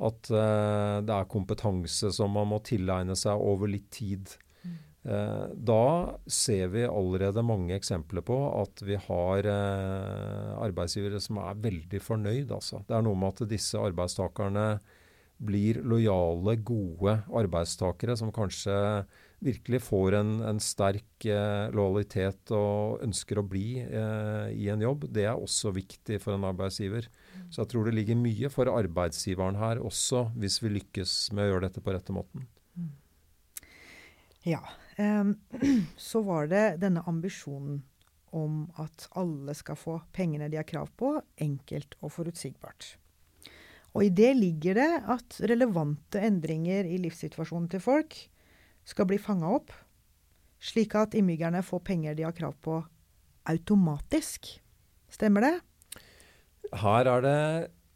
at 0.00 0.30
det 0.30 1.12
er 1.12 1.26
kompetanse 1.28 2.08
som 2.16 2.32
man 2.32 2.48
må 2.48 2.62
tilegne 2.64 3.12
seg 3.18 3.42
over 3.44 3.68
litt 3.68 3.90
tid. 3.92 4.30
Eh, 5.00 5.46
da 5.56 6.18
ser 6.28 6.68
vi 6.74 6.82
allerede 6.84 7.40
mange 7.46 7.72
eksempler 7.72 8.20
på 8.26 8.36
at 8.60 8.82
vi 8.84 8.98
har 9.00 9.46
eh, 9.48 10.50
arbeidsgivere 10.60 11.20
som 11.24 11.40
er 11.40 11.62
veldig 11.62 12.02
fornøyd. 12.04 12.52
Altså. 12.52 12.82
Det 12.84 12.98
er 12.98 13.06
noe 13.06 13.16
med 13.16 13.32
at 13.32 13.48
disse 13.48 13.80
arbeidstakerne 13.80 14.66
blir 15.40 15.80
lojale, 15.88 16.58
gode 16.60 17.16
arbeidstakere 17.32 18.12
som 18.20 18.28
kanskje 18.28 18.76
virkelig 19.40 19.78
får 19.86 20.18
en, 20.18 20.34
en 20.44 20.60
sterk 20.60 21.24
eh, 21.24 21.72
lojalitet 21.72 22.52
og 22.52 23.00
ønsker 23.06 23.40
å 23.40 23.46
bli 23.48 23.80
i 23.80 24.68
en 24.68 24.84
jobb. 24.84 25.08
Det 25.08 25.24
er 25.24 25.40
også 25.40 25.72
viktig 25.80 26.20
for 26.20 26.36
en 26.36 26.44
arbeidsgiver. 26.50 27.08
Så 27.48 27.62
jeg 27.62 27.72
tror 27.72 27.88
det 27.88 27.96
ligger 27.96 28.20
mye 28.20 28.52
for 28.52 28.68
arbeidsgiveren 28.68 29.56
her 29.56 29.80
også, 29.80 30.26
hvis 30.36 30.60
vi 30.60 30.76
lykkes 30.76 31.16
med 31.32 31.46
å 31.46 31.54
gjøre 31.54 31.70
dette 31.70 31.80
på 31.80 31.96
rette 31.96 32.12
måten. 32.12 32.44
Ja, 34.44 34.60
så 36.10 36.22
var 36.26 36.50
det 36.50 36.80
denne 36.82 37.04
ambisjonen 37.08 37.82
om 38.36 38.64
at 38.78 39.08
alle 39.18 39.54
skal 39.58 39.78
få 39.78 39.96
pengene 40.14 40.48
de 40.50 40.58
har 40.60 40.68
krav 40.68 40.90
på, 40.98 41.16
enkelt 41.42 41.96
og 42.00 42.12
forutsigbart. 42.14 42.94
Og 43.90 44.06
i 44.06 44.12
det 44.14 44.34
ligger 44.38 44.78
det 44.78 44.90
at 45.10 45.40
relevante 45.50 46.20
endringer 46.22 46.86
i 46.86 47.00
livssituasjonen 47.02 47.66
til 47.72 47.82
folk 47.82 48.14
skal 48.86 49.08
bli 49.10 49.18
fanga 49.18 49.50
opp, 49.56 49.72
slik 50.62 50.94
at 50.98 51.16
innbyggerne 51.18 51.62
får 51.66 51.82
penger 51.88 52.14
de 52.14 52.26
har 52.28 52.36
krav 52.36 52.54
på 52.62 52.78
automatisk. 53.50 54.46
Stemmer 55.10 55.46
det? 55.46 55.54
Her 56.76 57.08
er 57.10 57.24
det 57.24 57.40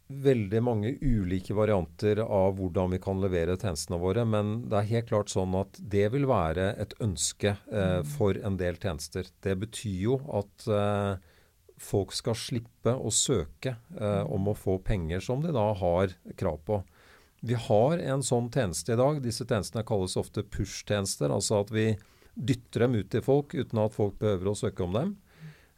veldig 0.07 0.61
mange 0.61 0.91
ulike 1.01 1.55
varianter 1.57 2.19
av 2.21 2.59
hvordan 2.59 2.91
vi 2.93 2.99
kan 3.01 3.21
levere 3.21 3.57
tjenestene 3.57 3.97
våre. 4.01 4.25
Men 4.25 4.57
det 4.69 4.79
er 4.79 4.91
helt 4.91 5.09
klart 5.09 5.33
sånn 5.33 5.55
at 5.57 5.79
det 5.79 6.07
vil 6.13 6.27
være 6.29 6.71
et 6.81 6.93
ønske 7.01 7.55
eh, 7.55 8.01
mm. 8.01 8.11
for 8.15 8.37
en 8.37 8.59
del 8.61 8.77
tjenester. 8.81 9.31
Det 9.41 9.55
betyr 9.63 10.03
jo 10.03 10.19
at 10.37 10.67
eh, 10.69 11.15
folk 11.81 12.13
skal 12.15 12.37
slippe 12.37 12.93
å 12.93 13.13
søke 13.13 13.77
eh, 13.97 14.23
om 14.29 14.51
å 14.51 14.57
få 14.57 14.77
penger 14.85 15.25
som 15.25 15.41
de 15.43 15.53
da 15.55 15.71
har 15.79 16.13
krav 16.37 16.61
på. 16.67 16.83
Vi 17.45 17.57
har 17.67 18.01
en 18.01 18.23
sånn 18.25 18.51
tjeneste 18.53 18.93
i 18.93 18.99
dag. 18.99 19.21
Disse 19.21 19.45
tjenestene 19.45 19.85
kalles 19.85 20.17
ofte 20.17 20.45
push-tjenester. 20.45 21.33
Altså 21.33 21.61
at 21.61 21.73
vi 21.73 21.91
dytter 22.35 22.85
dem 22.85 22.97
ut 22.99 23.09
til 23.13 23.23
folk 23.25 23.53
uten 23.55 23.81
at 23.81 23.93
folk 23.95 24.17
behøver 24.21 24.51
å 24.51 24.57
søke 24.57 24.85
om 24.85 24.95
dem. 24.95 25.15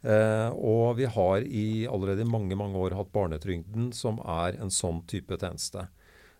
Eh, 0.06 0.50
og 0.54 0.98
vi 1.00 1.08
har 1.10 1.42
i 1.42 1.86
allerede 1.90 2.22
i 2.22 2.30
mange 2.30 2.56
mange 2.58 2.78
år 2.78 2.94
hatt 2.98 3.10
barnetrygden, 3.14 3.90
som 3.92 4.20
er 4.22 4.58
en 4.62 4.70
sånn 4.70 5.02
type 5.10 5.38
tjeneste. 5.40 5.88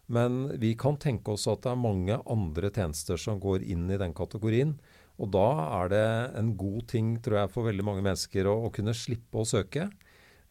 Men 0.09 0.47
vi 0.61 0.73
kan 0.79 0.97
tenke 0.97 1.35
oss 1.35 1.49
at 1.51 1.67
det 1.67 1.75
er 1.75 1.81
mange 1.83 2.21
andre 2.25 2.71
tjenester 2.73 3.19
som 3.21 3.41
går 3.43 3.67
inn 3.67 3.91
i 3.91 3.99
den 4.01 4.15
kategorien. 4.17 4.79
Og 5.19 5.33
da 5.35 5.49
er 5.83 5.91
det 5.93 6.05
en 6.39 6.53
god 6.57 6.87
ting 6.89 7.17
tror 7.23 7.43
jeg, 7.43 7.53
for 7.53 7.67
veldig 7.69 7.85
mange 7.85 8.05
mennesker 8.07 8.47
å, 8.49 8.55
å 8.69 8.71
kunne 8.73 8.95
slippe 8.97 9.43
å 9.43 9.49
søke. 9.49 9.89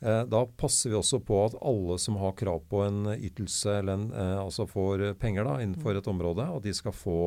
Eh, 0.03 0.23
da 0.29 0.43
passer 0.59 0.91
vi 0.91 0.99
også 0.99 1.21
på 1.25 1.39
at 1.45 1.55
alle 1.65 1.97
som 2.03 2.19
har 2.21 2.35
krav 2.37 2.67
på 2.69 2.83
en 2.85 3.07
ytelse, 3.15 3.79
eller 3.79 3.97
en, 3.97 4.11
eh, 4.11 4.35
altså 4.43 4.67
får 4.69 5.07
penger 5.21 5.47
da, 5.47 5.55
innenfor 5.63 5.97
et 5.97 6.11
område, 6.11 6.45
at 6.45 6.67
de 6.67 6.75
skal 6.75 6.93
få, 6.93 7.17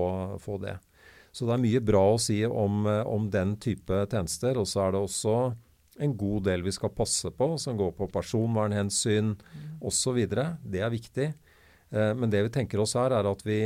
få 0.45 0.61
det. 0.63 0.77
Så 1.33 1.47
det 1.47 1.57
er 1.57 1.65
mye 1.65 1.83
bra 1.83 2.05
å 2.13 2.21
si 2.21 2.43
om, 2.47 2.85
eh, 2.87 3.03
om 3.07 3.27
den 3.31 3.57
type 3.57 4.05
tjenester. 4.11 4.59
Og 4.61 4.69
så 4.69 4.87
er 4.87 4.95
det 4.95 5.03
også 5.03 5.37
en 6.01 6.17
god 6.17 6.49
del 6.49 6.65
vi 6.65 6.73
skal 6.75 6.93
passe 6.97 7.31
på, 7.37 7.53
som 7.61 7.77
går 7.79 7.93
på 7.99 8.09
personvernhensyn 8.13 9.35
mm. 9.37 9.71
osv. 9.87 10.21
Det 10.27 10.83
er 10.83 10.93
viktig. 10.93 11.31
Eh, 11.91 12.15
men 12.15 12.31
det 12.31 12.43
vi 12.47 12.53
tenker 12.55 12.81
oss 12.81 12.95
her, 12.99 13.13
er 13.15 13.27
at 13.27 13.43
vi, 13.47 13.61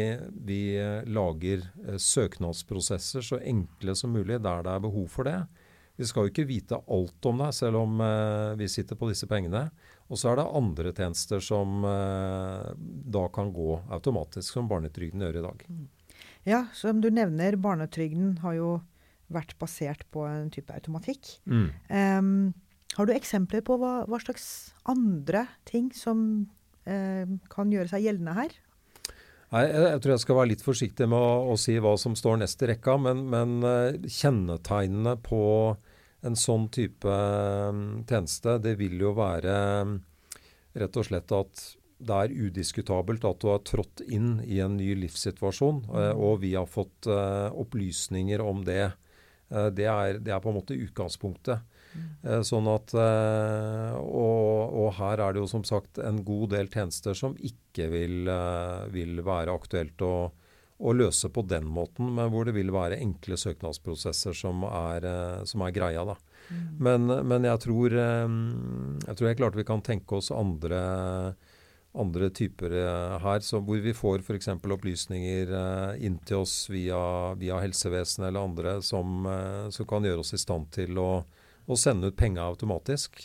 vi 0.47 0.61
eh, 0.81 1.05
lager 1.05 1.67
eh, 1.85 1.99
søknadsprosesser 2.00 3.25
så 3.25 3.41
enkle 3.45 3.95
som 3.99 4.14
mulig 4.17 4.41
der 4.41 4.64
det 4.64 4.73
er 4.73 4.85
behov 4.85 5.11
for 5.12 5.29
det. 5.29 5.43
Vi 5.95 6.09
skal 6.09 6.26
jo 6.26 6.33
ikke 6.33 6.49
vite 6.49 6.81
alt 6.91 7.26
om 7.31 7.43
det, 7.45 7.53
selv 7.55 7.79
om 7.85 8.00
vi 8.59 8.67
sitter 8.67 8.99
på 8.99 9.07
disse 9.12 9.29
pengene. 9.31 9.69
Og 10.11 10.19
så 10.19 10.33
er 10.33 10.41
det 10.41 10.47
andre 10.59 10.91
tjenester 10.91 11.38
som 11.38 11.85
da 13.14 13.23
kan 13.31 13.53
gå 13.55 13.76
automatisk, 13.95 14.57
som 14.57 14.67
barnetrygden 14.67 15.23
gjør 15.23 15.38
i 15.38 15.45
dag. 15.45 15.62
Mm. 15.71 15.85
Ja, 16.50 16.64
som 16.75 16.99
du 16.99 17.12
nevner, 17.14 17.55
barnetrygden 17.62 18.41
har 18.43 18.59
jo 18.59 18.73
vært 19.33 19.57
basert 19.61 20.04
på 20.12 20.26
en 20.28 20.50
type 20.52 20.73
automatikk. 20.75 21.37
Mm. 21.49 21.69
Um, 21.88 22.52
har 22.95 23.09
du 23.09 23.14
eksempler 23.14 23.64
på 23.66 23.78
hva, 23.81 24.04
hva 24.07 24.21
slags 24.23 24.75
andre 24.90 25.47
ting 25.69 25.90
som 25.97 26.21
uh, 26.87 27.26
kan 27.52 27.73
gjøre 27.73 27.90
seg 27.90 28.07
gjeldende 28.07 28.37
her? 28.37 28.54
Nei, 29.54 29.64
jeg, 29.71 30.00
tror 30.02 30.14
jeg 30.14 30.23
skal 30.25 30.38
være 30.40 30.50
litt 30.50 30.64
forsiktig 30.64 31.07
med 31.11 31.21
å, 31.21 31.52
å 31.54 31.59
si 31.61 31.76
hva 31.78 31.95
som 32.00 32.16
står 32.19 32.40
nest 32.43 32.62
i 32.64 32.71
rekka, 32.73 32.97
men, 33.00 33.26
men 33.31 33.61
uh, 33.62 33.95
kjennetegnene 34.02 35.16
på 35.25 35.45
en 36.25 36.38
sånn 36.40 36.71
type 36.73 37.09
um, 37.09 38.02
tjeneste, 38.09 38.59
det 38.64 38.78
vil 38.81 38.97
jo 39.02 39.12
være 39.16 39.54
rett 40.75 40.97
og 40.99 41.07
slett 41.07 41.35
at 41.37 41.64
det 42.04 42.16
er 42.25 42.33
udiskutabelt 42.35 43.23
at 43.28 43.43
du 43.43 43.50
har 43.52 43.61
trådt 43.62 44.02
inn 44.02 44.38
i 44.43 44.59
en 44.64 44.75
ny 44.78 44.95
livssituasjon, 45.02 45.85
uh, 45.93 46.12
og 46.16 46.40
vi 46.43 46.54
har 46.57 46.71
fått 46.71 47.11
opplysninger 47.11 48.43
om 48.43 48.64
det 48.66 48.85
Eh, 48.87 49.03
det 49.75 49.87
er, 49.90 50.18
det 50.18 50.32
er, 50.32 50.42
på 50.42 50.50
en 50.52 50.58
måte 50.58 50.76
utgangspunktet. 50.76 51.64
Mm. 51.94 52.42
Sånn 52.42 52.66
at, 52.73 52.90
eh, 52.99 53.92
og, 54.00 54.73
og, 54.75 54.88
her 54.96 55.23
er 55.23 55.34
det 55.34 55.44
jo 55.44 55.50
som 55.50 55.62
sagt 55.66 56.00
en 56.02 56.23
god 56.26 56.50
del 56.56 56.70
tjenester 56.73 57.14
som 57.14 57.37
ikke 57.38 57.87
vil, 57.92 58.30
vil 58.94 59.23
være 59.23 59.54
aktuelt 59.54 60.02
å, 60.02 60.14
å, 60.32 60.94
løse 60.96 61.30
på 61.30 61.44
den 61.46 61.68
måten, 61.70 62.11
men 62.16 62.32
hvor 62.34 62.49
det 62.49 62.56
vil 62.56 62.75
være 62.75 62.99
enkle 62.99 63.38
søknadsprosesser 63.38 64.34
som 64.34 64.66
er, 64.66 65.06
som 65.46 65.62
er 65.62 65.76
greia. 65.76 66.02
da. 66.08 66.18
Mm. 66.50 66.62
Men, 66.88 67.06
men 67.30 67.46
jeg, 67.46 67.62
tror, 67.68 67.94
jeg 67.94 69.14
tror 69.14 69.30
helt 69.30 69.42
klart 69.44 69.61
vi 69.62 69.68
kan 69.68 69.84
tenke 69.87 70.18
oss 70.18 70.34
andre 70.34 70.82
andre 71.94 72.30
typer 72.30 72.72
uh, 72.72 73.18
her, 73.22 73.42
hvor 73.62 73.82
vi 73.82 73.94
får 73.94 74.24
f.eks. 74.24 74.48
opplysninger 74.48 75.52
uh, 75.54 75.92
inn 76.02 76.18
til 76.26 76.42
oss 76.42 76.66
via, 76.70 76.98
via 77.38 77.60
helsevesenet 77.62 78.28
eller 78.28 78.48
andre 78.48 78.72
som, 78.82 79.22
uh, 79.26 79.70
som, 79.70 79.86
kan 79.86 80.06
gjøre 80.06 80.24
oss 80.24 80.34
i 80.34 80.40
stand 80.42 80.72
til 80.74 80.98
å, 80.98 81.22
å 81.66 81.78
sende 81.78 82.10
ut 82.10 82.18
penger 82.18 82.42
automatisk. 82.42 83.22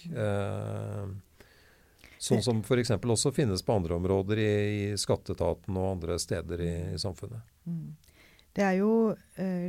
sånn 2.19 2.45
som 2.45 2.61
f.eks. 2.61 2.93
også 2.99 3.33
finnes 3.33 3.65
på 3.65 3.79
andre 3.79 3.97
områder 3.97 4.43
i, 4.43 4.53
i 4.91 4.97
skatteetaten 4.97 5.73
og 5.79 5.95
andre 5.95 6.19
steder 6.21 6.61
i, 6.61 6.73
i 6.93 7.01
samfunnet. 7.01 7.41
Mm. 7.65 7.97
Det 8.53 8.65
er 8.65 8.79
jo 8.81 8.93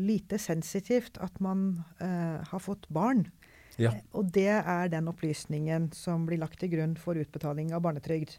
lite 0.03 0.39
sensitivt 0.41 1.19
at 1.23 1.37
man 1.45 1.85
har 2.01 2.63
fått 2.65 2.89
barn. 2.89 3.27
Ja. 3.79 3.93
Og 4.17 4.33
det 4.35 4.49
er 4.59 4.89
den 4.91 5.09
opplysningen 5.13 5.91
som 5.95 6.25
blir 6.27 6.41
lagt 6.41 6.59
til 6.61 6.73
grunn 6.73 6.97
for 6.99 7.21
utbetaling 7.21 7.71
av 7.77 7.85
barnetrygd. 7.85 8.39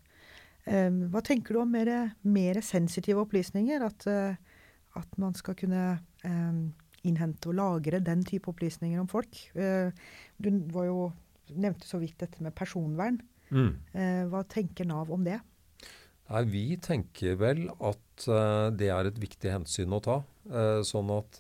Um, 0.66 1.08
hva 1.10 1.24
tenker 1.26 1.56
du 1.56 1.62
om 1.64 1.72
mer, 1.74 1.90
mer 2.22 2.62
sensitive 2.66 3.24
opplysninger? 3.24 3.82
At, 3.86 4.06
uh, 4.06 4.62
at, 5.00 5.18
man 5.22 5.36
skal 5.38 5.58
kunne 5.58 5.86
um, 6.26 6.64
innhente 7.08 7.50
og 7.50 7.58
lagre 7.58 8.02
den 8.04 8.22
type 8.28 8.52
opplysninger 8.52 9.02
om 9.02 9.10
folk. 9.10 9.40
Uh, 9.58 9.90
du 10.38 10.52
jo, 10.86 11.12
nevnte 11.52 11.90
så 11.90 12.02
vidt 12.02 12.20
dette 12.22 12.44
med 12.46 12.56
personvern. 12.58 13.20
Mm. 13.50 13.72
Uh, 13.96 14.24
hva 14.32 14.46
tenker 14.50 14.88
Nav 14.88 15.12
om 15.14 15.26
det? 15.26 15.40
Nei, 16.32 16.44
Vi 16.48 16.66
tenker 16.80 17.36
vel 17.42 17.66
at 17.84 18.28
det 18.78 18.88
er 18.94 19.08
et 19.10 19.18
viktig 19.20 19.50
hensyn 19.50 19.92
å 19.92 20.00
ta. 20.06 20.20
sånn 20.86 21.10
at 21.12 21.40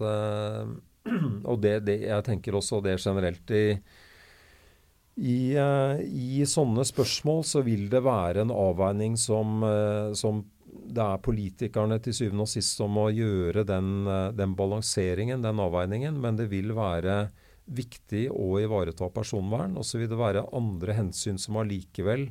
Og 1.49 1.61
det, 1.61 1.75
det, 1.87 1.97
jeg 2.07 2.25
tenker 2.25 2.57
også 2.57 2.81
det 2.83 2.97
generelt 2.99 3.53
i 3.55 3.65
i, 5.21 5.53
uh, 5.53 5.99
I, 6.01 6.41
sånne 6.49 6.85
spørsmål 6.87 7.43
så 7.45 7.61
vil 7.65 7.85
det 7.91 8.01
være 8.05 8.41
en 8.41 8.53
avveining 8.53 9.17
som, 9.21 9.61
uh, 9.61 10.09
som 10.17 10.41
det 10.91 11.03
er 11.03 11.21
politikerne 11.23 11.99
til 12.03 12.15
syvende 12.17 12.47
og 12.47 12.51
sist 12.51 12.79
som 12.79 12.91
må 12.97 13.05
gjøre 13.13 13.63
den, 13.67 14.07
den 14.35 14.55
balanseringen, 14.59 15.43
den 15.43 15.61
avveiningen. 15.63 16.17
Men 16.19 16.39
det 16.39 16.49
vil 16.51 16.73
være 16.75 17.29
viktig 17.71 18.25
å 18.33 18.57
ivareta 18.59 19.07
personvern. 19.13 19.77
Og 19.79 19.87
så 19.87 20.01
vil 20.01 20.09
det 20.11 20.19
være 20.19 20.47
andre 20.57 20.95
hensyn 20.97 21.39
som 21.39 21.61
allikevel 21.61 22.25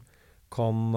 kan, 0.52 0.92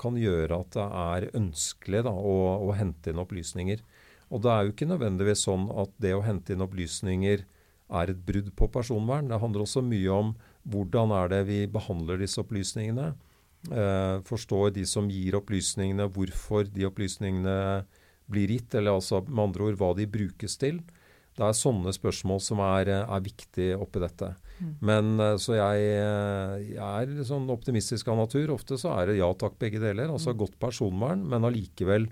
kan 0.00 0.18
gjøre 0.20 0.58
at 0.58 0.76
det 0.76 0.86
er 1.04 1.28
ønskelig 1.38 2.02
da, 2.08 2.12
å, 2.12 2.36
å 2.68 2.76
hente 2.76 3.12
inn 3.12 3.22
opplysninger. 3.22 3.80
Og 4.32 4.44
det 4.44 4.52
er 4.52 4.64
jo 4.64 4.72
ikke 4.74 4.88
nødvendigvis 4.88 5.44
sånn 5.44 5.68
at 5.76 5.92
det 6.00 6.14
å 6.16 6.24
hente 6.24 6.54
inn 6.54 6.64
opplysninger 6.64 7.44
er 7.92 8.12
et 8.12 8.24
brudd 8.26 8.48
på 8.56 8.68
personvern. 8.72 9.28
Det 9.28 9.40
handler 9.42 9.66
også 9.66 9.84
mye 9.84 10.12
om 10.12 10.32
hvordan 10.68 11.12
er 11.16 11.30
det 11.32 11.42
vi 11.48 11.60
behandler 11.70 12.20
disse 12.22 12.40
opplysningene. 12.42 13.12
Eh, 13.70 14.16
forstår 14.26 14.72
de 14.74 14.86
som 14.88 15.10
gir 15.10 15.36
opplysningene, 15.38 16.08
hvorfor 16.10 16.66
de 16.70 16.86
opplysningene 16.88 17.84
blir 18.32 18.50
gitt, 18.54 18.74
eller 18.78 18.96
altså 18.98 19.22
med 19.26 19.48
andre 19.48 19.70
ord 19.70 19.78
hva 19.80 19.92
de 19.98 20.08
brukes 20.10 20.58
til. 20.58 20.80
Det 21.32 21.44
er 21.46 21.56
sånne 21.56 21.94
spørsmål 21.96 22.42
som 22.44 22.60
er, 22.60 22.90
er 23.00 23.24
viktige 23.24 23.78
oppi 23.80 24.02
dette. 24.02 24.34
Mm. 24.58 24.72
Men 24.84 25.12
eh, 25.20 25.36
Så 25.40 25.56
jeg, 25.58 25.86
jeg, 26.74 26.82
er 26.82 27.28
sånn 27.28 27.48
optimistisk 27.52 28.10
av 28.12 28.20
natur. 28.24 28.54
Ofte 28.54 28.78
så 28.80 28.94
er 28.98 29.10
det 29.10 29.20
ja 29.22 29.30
takk, 29.34 29.58
begge 29.62 29.82
deler. 29.82 30.12
Altså 30.12 30.34
mm. 30.34 30.42
godt 30.44 30.58
personvern, 30.62 31.24
men 31.28 31.48
allikevel 31.48 32.10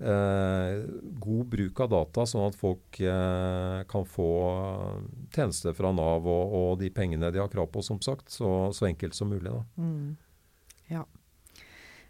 eh, 0.00 0.84
god 1.18 1.46
bruk 1.46 1.80
av 1.80 1.90
data, 1.92 2.26
sånn 2.28 2.46
at 2.48 2.58
folk 2.58 3.00
eh, 3.00 3.80
kan 3.90 4.06
få 4.08 4.30
tjenester 5.34 5.76
fra 5.76 5.92
Nav 5.96 6.26
og, 6.26 6.56
og, 6.60 6.70
de 6.82 6.90
pengene 6.94 7.32
de 7.32 7.42
har 7.42 7.52
krav 7.52 7.70
på, 7.72 7.84
som 7.84 8.00
sagt. 8.04 8.30
Så, 8.32 8.50
så 8.76 8.88
enkelt 8.90 9.16
som 9.16 9.32
mulig. 9.32 9.54
Mm. 9.76 10.16
Ja. 10.92 11.04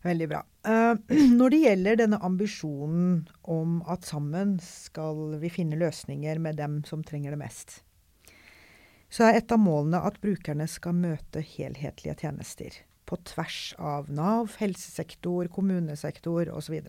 Veldig 0.07 0.29
bra. 0.31 0.43
Eh, 0.67 0.95
når 1.39 1.55
det 1.55 1.63
gjelder 1.65 2.01
denne 2.03 2.21
ambisjonen 2.27 3.27
om 3.43 3.81
at 3.91 4.07
sammen 4.07 4.57
skal 4.63 5.39
vi 5.43 5.51
finne 5.53 5.79
løsninger 5.81 6.43
med 6.43 6.61
dem 6.61 6.83
som 6.89 7.05
trenger 7.07 7.35
det 7.35 7.43
mest, 7.43 7.81
så 9.11 9.29
er 9.29 9.39
et 9.39 9.53
av 9.55 9.61
målene 9.63 10.03
at 10.03 10.19
brukerne 10.23 10.67
skal 10.69 10.97
møte 10.99 11.43
helhetlige 11.55 12.17
tjenester. 12.21 12.75
På 13.07 13.19
tvers 13.23 13.71
av 13.79 14.09
Nav, 14.11 14.57
helsesektor, 14.59 15.47
kommunesektor 15.55 16.51
osv. 16.51 16.81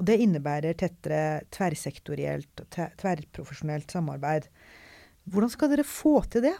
Og 0.00 0.06
Det 0.08 0.16
innebærer 0.24 0.78
tettere 0.80 1.44
tverrsektorielt 1.52 2.62
og 2.62 2.80
tverrprofesjonelt 3.00 3.92
samarbeid. 3.92 4.48
Hvordan 5.28 5.52
skal 5.52 5.74
dere 5.74 5.84
få 5.84 6.22
til 6.32 6.46
det? 6.48 6.56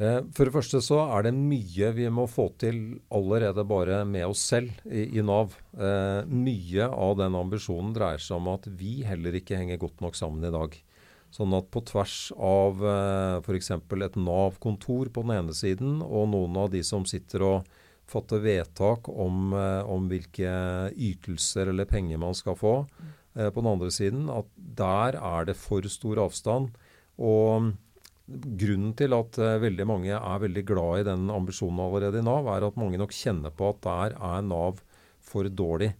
Eh, 0.00 0.20
for 0.36 0.48
det 0.48 0.54
første 0.54 0.80
så 0.84 1.02
er 1.16 1.26
det 1.26 1.34
mye 1.36 1.90
vi 1.96 2.06
må 2.12 2.26
få 2.28 2.50
til 2.60 2.78
allerede 3.12 3.64
bare 3.68 4.02
med 4.08 4.24
oss 4.28 4.44
selv 4.52 4.72
i, 4.84 5.06
i 5.16 5.24
Nav. 5.24 5.56
Eh, 5.72 6.28
mye 6.28 6.88
av 6.88 7.16
den 7.20 7.36
ambisjonen 7.40 7.92
dreier 7.96 8.20
seg 8.20 8.36
om 8.40 8.52
at 8.54 8.68
vi 8.68 9.00
heller 9.08 9.36
ikke 9.40 9.58
henger 9.60 9.80
godt 9.80 10.04
nok 10.04 10.16
sammen 10.18 10.44
i 10.48 10.52
dag. 10.52 10.76
Sånn 11.32 11.56
at 11.56 11.70
på 11.72 11.80
tvers 11.88 12.16
av 12.36 12.84
eh, 12.84 13.38
f.eks. 13.40 13.72
et 13.72 14.20
Nav-kontor 14.20 15.08
på 15.12 15.24
den 15.24 15.36
ene 15.38 15.56
siden, 15.56 16.00
og 16.04 16.28
noen 16.34 16.60
av 16.60 16.72
de 16.72 16.84
som 16.84 17.08
sitter 17.08 17.44
og 17.48 17.72
fatte 18.12 18.40
vedtak 18.42 19.08
om, 19.08 19.52
eh, 19.56 19.82
om, 19.88 20.08
hvilke 20.10 20.52
ytelser 20.92 21.72
eller 21.72 21.88
penger 21.88 22.20
man 22.20 22.36
skal 22.36 22.58
få. 22.58 22.74
Eh, 23.34 23.48
på 23.48 23.62
den 23.62 23.72
andre 23.72 23.90
siden 23.90 24.28
at 24.32 24.48
der 24.56 25.16
er 25.16 25.48
det 25.48 25.56
for 25.56 25.82
stor 25.88 26.20
avstand. 26.26 26.76
Og 27.18 27.72
grunnen 28.28 28.94
til 28.96 29.16
at 29.16 29.38
eh, 29.38 29.60
veldig 29.62 29.88
mange 29.88 30.14
er 30.14 30.46
veldig 30.46 30.64
glad 30.68 31.02
i 31.02 31.10
den 31.10 31.28
ambisjonen 31.32 31.82
allerede 31.84 32.20
i 32.20 32.26
Nav, 32.26 32.48
er 32.48 32.68
at 32.68 32.80
mange 32.80 33.00
nok 33.00 33.14
kjenner 33.16 33.52
på 33.54 33.72
at 33.72 33.84
der 33.88 34.16
er 34.16 34.42
Nav 34.46 34.82
for 35.22 35.46
dårlig. 35.46 35.92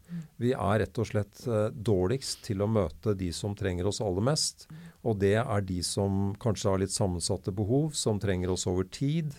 Vi 0.42 0.50
er 0.50 0.80
rett 0.82 0.98
og 0.98 1.06
slett 1.06 1.44
dårligst 1.72 2.42
til 2.48 2.60
å 2.60 2.66
møte 2.68 3.14
de 3.16 3.28
som 3.32 3.54
trenger 3.54 3.86
oss 3.86 4.00
aller 4.02 4.24
mest. 4.32 4.66
Og 5.06 5.20
det 5.22 5.36
er 5.38 5.62
de 5.64 5.78
som 5.86 6.34
kanskje 6.42 6.68
har 6.68 6.82
litt 6.82 6.92
sammensatte 6.92 7.54
behov, 7.54 7.94
som 7.94 8.18
trenger 8.20 8.50
oss 8.50 8.66
over 8.66 8.84
tid 8.90 9.30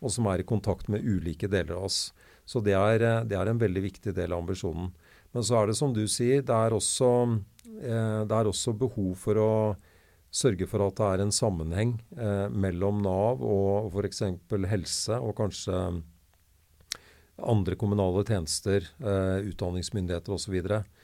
og 0.00 0.12
som 0.14 0.28
er 0.30 0.42
i 0.42 0.46
kontakt 0.46 0.90
med 0.92 1.04
ulike 1.04 1.50
deler 1.50 1.76
av 1.78 1.88
oss. 1.88 2.00
Så 2.48 2.62
det 2.64 2.74
er, 2.76 3.04
eh, 3.04 3.24
det 3.28 3.36
er 3.36 3.50
en 3.50 3.60
veldig 3.60 3.84
viktig 3.90 4.14
del 4.16 4.32
av 4.32 4.42
ambisjonen. 4.42 4.90
Men 5.34 5.44
så 5.44 5.60
er 5.60 5.68
det 5.68 5.76
som 5.76 5.92
du 5.92 6.06
sier, 6.08 6.40
det 6.42 6.54
er 6.54 6.72
også, 6.72 7.10
eh, 7.82 8.24
det 8.24 8.36
er 8.36 8.48
også 8.48 8.72
behov 8.72 9.14
for 9.20 9.36
å 9.36 9.52
sørge 10.32 10.66
for 10.68 10.84
at 10.86 10.96
det 10.96 11.08
er 11.08 11.24
en 11.24 11.32
sammenheng 11.32 11.98
eh, 12.16 12.48
mellom 12.48 13.02
Nav 13.04 13.42
og 13.44 13.92
f.eks. 13.92 14.22
helse, 14.68 15.20
og 15.20 15.36
kanskje 15.36 16.02
andre 17.38 17.76
kommunale 17.78 18.24
tjenester, 18.26 18.82
utdanningsmyndigheter 18.98 20.32
osv. 20.34 20.56
Og 20.58 20.97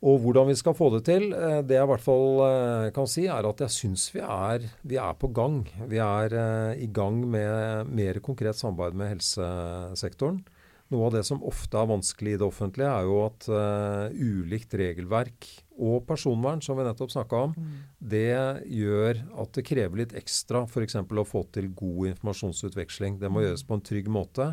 hvordan 0.00 0.48
vi 0.48 0.56
skal 0.56 0.76
få 0.76 0.88
det 0.94 1.02
til, 1.08 1.32
eh, 1.36 1.60
det 1.60 1.76
jeg 1.76 1.84
i 1.84 1.90
hvert 1.90 2.04
fall 2.04 2.40
eh, 2.46 2.90
kan 2.96 3.08
si, 3.10 3.26
er 3.28 3.44
at 3.44 3.60
jeg 3.60 3.74
syns 3.74 4.08
vi, 4.14 4.22
vi, 4.88 4.96
er 4.96 5.12
på 5.20 5.28
gang. 5.28 5.66
Vi 5.90 6.00
er 6.00 6.32
eh, 6.32 6.84
i 6.84 6.88
gang 6.88 7.20
med 7.28 7.90
mer 7.92 8.20
konkret 8.24 8.56
samarbeid 8.56 8.96
med 8.96 9.12
helsesektoren. 9.12 10.40
Noe 10.90 11.06
av 11.06 11.14
det 11.14 11.22
som 11.28 11.42
ofte 11.46 11.78
er 11.78 11.86
vanskelig 11.86 12.32
i 12.34 12.38
det 12.40 12.46
offentlige, 12.48 12.90
er 12.90 13.06
jo 13.06 13.18
at 13.22 13.44
uh, 13.46 14.10
ulikt 14.10 14.72
regelverk 14.74 15.46
og 15.78 16.02
personvern, 16.08 16.58
som 16.66 16.80
vi 16.80 16.86
nettopp 16.88 17.12
snakka 17.14 17.42
om, 17.46 17.52
mm. 17.54 17.76
det 18.10 18.64
gjør 18.74 19.20
at 19.38 19.52
det 19.54 19.64
krever 19.68 20.02
litt 20.02 20.16
ekstra 20.18 20.64
f.eks. 20.66 20.98
å 20.98 21.26
få 21.28 21.44
til 21.54 21.70
god 21.78 22.10
informasjonsutveksling. 22.10 23.20
Det 23.22 23.30
må 23.30 23.38
mm. 23.38 23.44
gjøres 23.46 23.64
på 23.68 23.78
en 23.78 23.86
trygg 23.86 24.10
måte. 24.10 24.48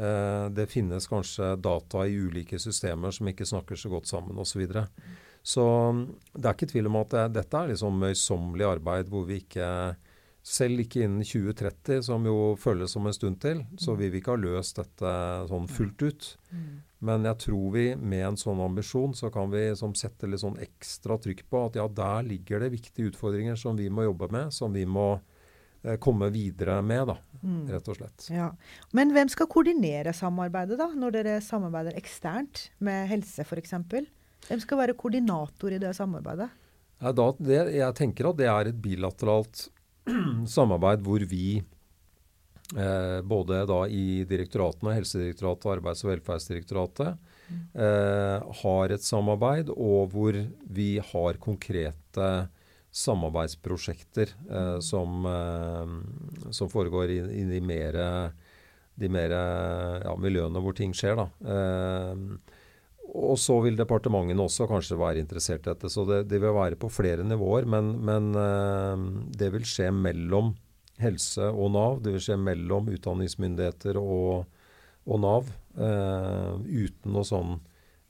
Eh, 0.00 0.50
det 0.50 0.66
finnes 0.66 1.06
kanskje 1.06 1.56
data 1.56 2.06
i 2.08 2.16
ulike 2.16 2.58
systemer 2.58 3.12
som 3.12 3.28
ikke 3.28 3.46
snakker 3.46 3.76
så 3.76 3.90
godt 3.92 4.08
sammen 4.08 4.38
osv. 4.38 4.52
Så, 4.52 4.58
videre. 4.58 4.86
så 5.42 5.64
mm, 5.92 6.04
det 6.36 6.46
er 6.46 6.56
ikke 6.56 6.70
tvil 6.72 6.88
om 6.88 7.00
at 7.02 7.16
dette 7.34 7.58
er 7.58 7.72
liksom 7.74 7.98
møysommelig 8.00 8.68
arbeid 8.68 9.10
hvor 9.12 9.26
vi 9.28 9.42
ikke 9.44 9.68
selv 10.40 10.80
ikke 10.80 11.02
innen 11.04 11.20
2030, 11.20 12.00
som 12.06 12.24
jo 12.24 12.54
føles 12.56 12.94
som 12.96 13.04
en 13.04 13.12
stund 13.12 13.36
til, 13.42 13.58
så 13.76 13.92
vil 13.98 14.08
vi 14.08 14.22
ikke 14.22 14.32
ha 14.32 14.40
løst 14.40 14.78
dette 14.80 15.10
sånn 15.50 15.66
fullt 15.68 16.04
ut. 16.06 16.28
Men 17.04 17.28
jeg 17.28 17.36
tror 17.44 17.66
vi 17.74 17.84
med 17.96 18.24
en 18.24 18.38
sånn 18.40 18.62
ambisjon 18.64 19.12
så 19.16 19.28
kan 19.32 19.52
vi 19.52 19.66
som 19.76 19.92
sette 19.96 20.28
litt 20.28 20.40
sånn 20.40 20.56
ekstra 20.64 21.18
trykk 21.20 21.44
på 21.52 21.66
at 21.66 21.76
ja, 21.76 21.84
der 21.92 22.24
ligger 22.24 22.64
det 22.64 22.72
viktige 22.72 23.12
utfordringer 23.12 23.60
som 23.60 23.76
vi 23.76 23.90
må 23.92 24.08
jobbe 24.08 24.30
med, 24.32 24.56
som 24.56 24.72
vi 24.72 24.86
må 24.88 25.10
Eh, 25.12 25.28
komme 26.02 26.28
videre 26.34 26.76
med, 26.84 27.06
da, 27.08 27.16
mm. 27.40 27.60
rett 27.72 27.86
og 27.88 27.96
slett. 27.96 28.26
Ja. 28.28 28.50
Men 28.96 29.14
hvem 29.16 29.30
skal 29.32 29.48
koordinere 29.48 30.12
samarbeidet, 30.16 30.76
da, 30.80 30.90
når 30.92 31.14
dere 31.16 31.36
samarbeider 31.44 31.96
eksternt 31.96 32.66
med 32.84 33.08
helse 33.08 33.46
f.eks.? 33.46 33.76
Hvem 34.48 34.60
skal 34.60 34.80
være 34.82 34.96
koordinator 34.98 35.72
i 35.72 35.80
det 35.80 35.94
samarbeidet? 35.96 36.50
Ja, 37.00 37.12
da, 37.16 37.30
det, 37.40 37.60
jeg 37.78 37.96
tenker 37.96 38.28
at 38.28 38.40
det 38.40 38.48
er 38.52 38.70
et 38.70 38.80
bilateralt 38.84 39.68
samarbeid 40.56 41.04
hvor 41.04 41.24
vi 41.28 41.60
eh, 42.76 43.20
både 43.24 43.62
da 43.68 43.80
i 43.88 44.22
direktoratene, 44.28 44.98
Helsedirektoratet 44.98 45.68
og 45.68 45.74
Arbeids- 45.78 46.04
og 46.04 46.12
velferdsdirektoratet, 46.12 47.16
mm. 47.48 47.60
eh, 47.86 48.48
har 48.62 48.94
et 48.94 49.06
samarbeid, 49.06 49.72
og 49.72 50.12
hvor 50.12 50.36
vi 50.68 50.90
har 51.12 51.40
konkrete 51.40 52.30
samarbeidsprosjekter 52.90 54.32
eh, 54.50 54.78
som, 54.82 55.26
eh, 55.26 56.50
som, 56.50 56.70
foregår 56.70 57.10
i, 57.10 57.18
i 57.42 57.44
de 57.46 57.60
mer, 57.62 57.98
de 58.98 59.10
mer 59.12 59.34
ja, 60.04 60.16
miljøene 60.18 60.62
hvor 60.62 60.74
ting 60.76 60.94
skjer. 60.96 61.22
Eh, 61.22 62.24
og 63.10 63.38
så 63.42 63.56
vil 63.64 63.78
departementene 63.78 64.44
også 64.44 64.68
kanskje 64.70 64.98
være 65.00 65.22
interessert 65.22 65.64
i 65.64 65.72
dette. 65.72 65.90
Så 65.90 66.04
det, 66.06 66.22
det 66.30 66.38
vil 66.42 66.54
være 66.54 66.78
på 66.80 66.90
flere 66.92 67.26
nivåer. 67.26 67.66
Men, 67.68 67.92
men 68.06 68.30
eh, 68.38 69.06
det 69.38 69.50
vil 69.54 69.66
skje 69.66 69.90
mellom 69.94 70.54
helse 71.00 71.48
og 71.50 71.72
Nav. 71.74 71.98
Det 72.04 72.14
vil 72.14 72.24
skje 72.28 72.38
mellom 72.40 72.90
utdanningsmyndigheter 72.94 73.98
og, 74.00 74.46
og 75.06 75.22
Nav. 75.24 75.50
Eh, 75.74 76.86
uten 76.86 77.14
noe 77.14 77.26
sånn 77.26 77.58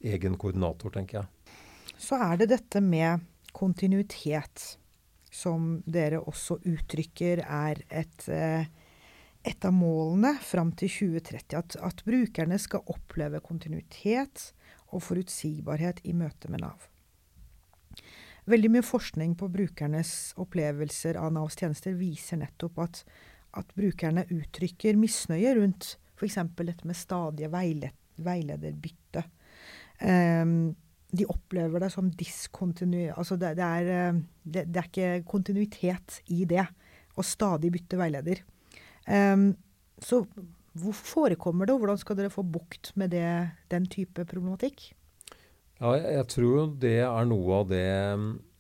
egen 0.01 0.37
koordinator, 0.41 0.93
tenker 0.93 1.23
jeg. 1.23 1.57
Så 2.01 2.17
er 2.17 2.41
det 2.41 2.53
dette 2.55 2.81
med 2.81 3.25
kontinuitet, 3.57 4.77
som 5.31 5.81
dere 5.87 6.21
også 6.21 6.59
uttrykker 6.67 7.45
er 7.45 7.83
et, 7.89 8.29
eh, 8.29 8.67
et 9.45 9.65
av 9.65 9.73
målene 9.73 10.35
fram 10.43 10.73
til 10.73 10.91
2030. 10.91 11.57
At, 11.59 11.77
at, 11.77 12.05
brukerne 12.05 12.59
skal 12.59 12.87
oppleve 12.87 13.41
kontinuitet 13.41 14.51
og 14.91 15.05
forutsigbarhet 15.07 16.03
i 16.05 16.13
møte 16.13 16.51
med 16.51 16.65
Nav. 16.65 16.89
Veldig 18.51 18.71
mye 18.73 18.87
forskning 18.87 19.37
på 19.39 19.51
brukernes 19.53 20.33
opplevelser 20.41 21.19
av 21.21 21.33
Navs 21.37 21.59
tjenester 21.61 21.95
viser 21.95 22.41
nettopp 22.41 22.79
at, 22.83 23.03
at 23.55 23.75
brukerne 23.77 24.25
uttrykker 24.33 24.99
misnøye 24.99 25.55
rundt 25.61 25.95
f.eks. 26.21 26.39
dette 26.57 26.89
med 26.89 26.97
stadige 26.99 27.49
veilederbytte. 28.21 29.25
Um, 30.01 30.75
de 31.11 31.27
opplever 31.31 31.83
det 31.83 31.91
som 31.95 32.11
diskontinuitet. 32.15 33.17
Altså 33.19 33.39
det, 33.41 33.55
det, 33.59 33.67
er, 33.67 33.91
eh, 33.95 34.23
det, 34.45 34.65
det, 34.71 34.83
er, 34.83 34.89
ikke 34.89 35.27
kontinuitet 35.31 36.21
i 36.31 36.45
det 36.49 36.65
å 37.19 37.27
stadig 37.27 37.73
bytte 37.75 37.99
veileder. 38.01 38.45
Um, 39.11 39.51
så 40.01 40.23
hvor 40.79 40.95
forekommer 40.95 41.67
det, 41.67 41.75
og 41.75 41.83
hvordan 41.83 41.99
skal 41.99 42.19
dere 42.19 42.33
få 42.33 42.45
bukt 42.47 42.93
med 43.01 43.11
det, 43.15 43.27
den 43.73 43.89
type 43.91 44.25
problematikk? 44.29 44.93
Ja, 45.81 45.97
jeg 45.97 46.27
tror 46.31 46.75
det 46.81 47.01
er 47.03 47.29
noe 47.29 47.63
av 47.63 47.71
det 47.71 47.89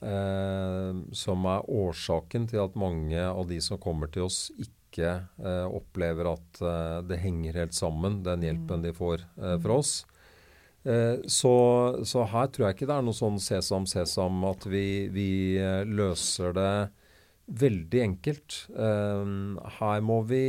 eh, 0.09 1.01
som 1.23 1.49
er 1.53 1.69
årsaken 1.69 2.49
til 2.51 2.63
at 2.65 2.79
mange 2.81 3.21
av 3.29 3.45
de 3.51 3.61
som 3.63 3.81
kommer 3.81 4.11
til 4.13 4.27
oss, 4.27 4.49
ikke 4.57 5.11
eh, 5.21 5.67
opplever 5.69 6.33
at 6.33 6.63
eh, 6.65 6.99
det 7.07 7.21
henger 7.21 7.61
helt 7.61 7.77
sammen, 7.77 8.23
den 8.27 8.47
hjelpen 8.49 8.87
de 8.87 8.95
får 8.97 9.27
eh, 9.37 9.59
fra 9.61 9.79
oss. 9.85 10.01
Eh, 10.85 11.21
så, 11.29 11.55
så, 12.09 12.25
her 12.33 12.49
tror 12.49 12.69
jeg 12.69 12.79
ikke 12.79 12.89
det 12.89 12.97
er 12.97 13.05
noe 13.05 13.17
sånn 13.17 13.41
sesam, 13.43 13.89
sesam 13.91 14.45
at 14.49 14.65
vi, 14.71 15.11
vi 15.13 15.31
eh, 15.61 15.83
løser 15.85 16.57
det 16.57 16.73
veldig 17.51 18.01
enkelt. 18.05 18.57
her 18.71 20.03
må 20.07 20.21
vi 20.23 20.45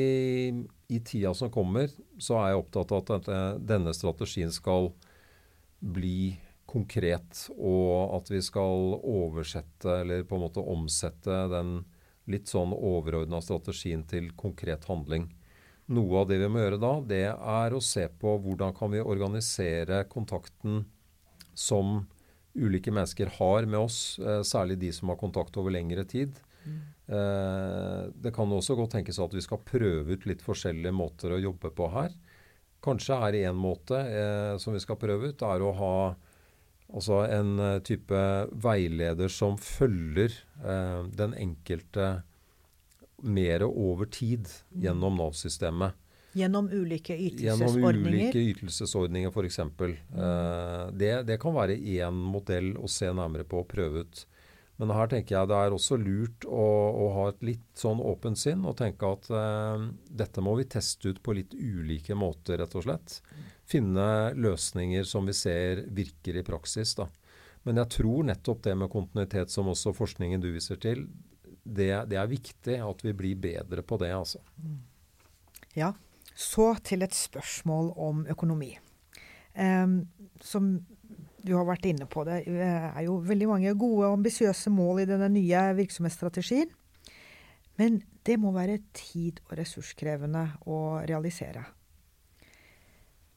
i 0.94 1.00
tida 1.02 1.32
som 1.34 1.50
kommer, 1.50 1.90
så 2.22 2.36
er 2.38 2.52
jeg 2.52 2.60
opptatt 2.60 2.92
av 2.94 3.16
at 3.16 3.30
denne 3.66 3.90
strategien 3.98 4.54
skal 4.54 4.92
bli 5.82 6.36
konkret, 6.70 7.48
og 7.58 8.14
at 8.20 8.30
vi 8.30 8.44
skal 8.46 8.94
oversette, 9.02 9.98
eller 10.04 10.22
på 10.30 10.38
en 10.38 10.46
måte 10.46 10.62
omsette 10.62 11.40
den 11.52 11.80
litt 12.32 12.52
sånn 12.52 12.74
overordna 12.78 13.42
strategien 13.42 14.06
til 14.08 14.30
konkret 14.38 14.86
handling. 14.88 15.32
Noe 15.92 16.22
av 16.22 16.30
det 16.30 16.40
vi 16.40 16.48
må 16.52 16.62
gjøre 16.62 16.80
da, 16.80 16.94
det 17.04 17.26
er 17.34 17.76
å 17.76 17.84
se 17.84 18.06
på 18.22 18.38
hvordan 18.44 18.74
kan 18.78 18.94
vi 18.94 19.04
organisere 19.04 20.06
kontakten 20.12 20.86
som 21.54 22.06
ulike 22.56 22.92
mennesker 22.92 23.32
har 23.38 23.68
med 23.68 23.80
oss, 23.80 24.20
eh, 24.20 24.42
særlig 24.48 24.80
de 24.80 24.92
som 24.96 25.12
har 25.12 25.20
kontakt 25.20 25.58
over 25.60 25.72
lengre 25.72 26.04
tid. 26.08 26.40
Eh, 27.12 28.02
det 28.24 28.34
kan 28.36 28.52
også 28.52 28.76
godt 28.80 28.96
tenkes 28.96 29.20
at 29.20 29.34
vi 29.36 29.44
skal 29.44 29.64
prøve 29.68 30.16
ut 30.16 30.28
litt 30.30 30.44
forskjellige 30.44 30.96
måter 30.96 31.36
å 31.36 31.42
jobbe 31.42 31.72
på 31.76 31.90
her. 31.92 32.12
Kanskje 32.82 33.18
er 33.28 33.40
én 33.44 33.58
måte 33.58 33.98
eh, 34.00 34.58
som 34.62 34.74
vi 34.74 34.82
skal 34.82 35.00
prøve 35.02 35.32
ut, 35.32 35.44
er 35.46 35.62
å 35.62 35.74
ha 35.78 35.96
altså 36.92 37.22
en 37.28 37.60
eh, 37.60 37.80
type 37.86 38.22
veileder 38.64 39.32
som 39.32 39.58
følger 39.62 40.34
eh, 40.64 41.02
den 41.18 41.36
enkelte 41.38 42.24
mer 43.22 43.66
over 43.68 44.10
tid 44.12 44.50
gjennom 44.74 45.20
Nav-systemet. 45.20 45.98
Gjennom 46.34 46.70
ulike 46.72 47.18
ytelsesordninger? 47.18 47.82
Gjennom 47.82 48.14
ulike 48.14 48.40
ytelsesordninger, 48.40 49.32
f.eks. 49.36 49.60
Eh, 49.60 50.86
det, 50.96 51.14
det 51.28 51.38
kan 51.42 51.56
være 51.56 51.76
én 51.76 52.16
modell 52.16 52.74
å 52.80 52.88
se 52.88 53.10
nærmere 53.12 53.44
på 53.48 53.64
og 53.64 53.68
prøve 53.72 54.06
ut. 54.06 54.26
Men 54.80 54.94
her 54.96 55.12
tenker 55.12 55.36
jeg 55.36 55.50
det 55.52 55.58
er 55.62 55.74
også 55.76 55.98
lurt 56.02 56.46
å, 56.48 56.68
å 57.04 57.10
ha 57.18 57.26
et 57.30 57.44
litt 57.46 57.66
sånn 57.78 58.00
åpent 58.02 58.40
sinn 58.40 58.64
og 58.66 58.80
tenke 58.80 59.12
at 59.14 59.28
eh, 59.30 59.84
dette 60.24 60.42
må 60.42 60.56
vi 60.58 60.70
teste 60.72 61.12
ut 61.12 61.20
på 61.22 61.36
litt 61.38 61.54
ulike 61.54 62.16
måter, 62.18 62.58
rett 62.64 62.78
og 62.80 62.88
slett. 62.88 63.20
Finne 63.70 64.32
løsninger 64.34 65.06
som 65.06 65.28
vi 65.30 65.36
ser 65.38 65.84
virker 65.92 66.40
i 66.40 66.46
praksis. 66.48 66.96
da. 66.98 67.12
Men 67.68 67.78
jeg 67.84 67.94
tror 68.00 68.26
nettopp 68.32 68.64
det 68.66 68.74
med 68.80 68.90
kontinuitet, 68.90 69.52
som 69.54 69.70
også 69.70 69.94
forskningen 69.94 70.42
du 70.42 70.50
viser 70.56 70.80
til, 70.82 71.06
det, 71.64 71.92
det 72.10 72.18
er 72.18 72.32
viktig 72.32 72.78
at 72.82 73.04
vi 73.06 73.14
blir 73.18 73.42
bedre 73.42 73.84
på 73.86 74.00
det, 74.02 74.12
altså. 74.16 74.42
Ja. 75.78 75.94
Så 76.36 76.74
til 76.84 77.04
et 77.06 77.16
spørsmål 77.16 77.92
om 78.00 78.26
økonomi. 78.32 78.74
Um, 79.54 80.08
som 80.42 80.78
du 81.44 81.54
har 81.58 81.66
vært 81.68 81.86
inne 81.90 82.08
på 82.10 82.24
det, 82.28 82.44
det 82.48 82.70
er 82.70 83.02
jo 83.06 83.18
veldig 83.26 83.50
mange 83.50 83.74
gode 83.76 84.08
og 84.08 84.20
ambisiøse 84.20 84.72
mål 84.74 85.04
i 85.04 85.10
denne 85.10 85.28
nye 85.34 85.66
virksomhetsstrategien. 85.78 86.72
Men 87.80 88.02
det 88.26 88.38
må 88.40 88.54
være 88.54 88.82
tid- 88.94 89.42
og 89.50 89.58
ressurskrevende 89.60 90.46
å 90.70 91.02
realisere. 91.10 91.66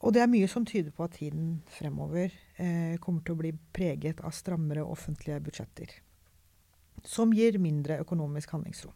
Og 0.05 0.13
det 0.13 0.21
er 0.21 0.29
mye 0.29 0.47
som 0.51 0.67
tyder 0.67 0.93
på 0.93 1.05
at 1.07 1.15
tiden 1.17 1.63
fremover 1.71 2.29
eh, 2.61 2.97
kommer 3.01 3.23
til 3.25 3.33
å 3.33 3.39
bli 3.39 3.53
preget 3.73 4.21
av 4.21 4.35
strammere 4.37 4.85
offentlige 4.85 5.39
budsjetter. 5.47 5.95
Som 7.05 7.33
gir 7.37 7.59
mindre 7.61 7.99
økonomisk 8.01 8.55
handlingsrom. 8.55 8.93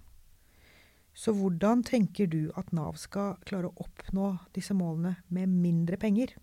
Så 1.13 1.33
hvordan 1.35 1.81
tenker 1.83 2.29
du 2.31 2.51
at 2.57 2.69
Nav 2.75 2.95
skal 3.01 3.37
klare 3.47 3.69
å 3.69 3.83
oppnå 3.83 4.31
disse 4.55 4.75
målene 4.77 5.17
med 5.33 5.51
mindre 5.51 5.97
penger? 5.99 6.35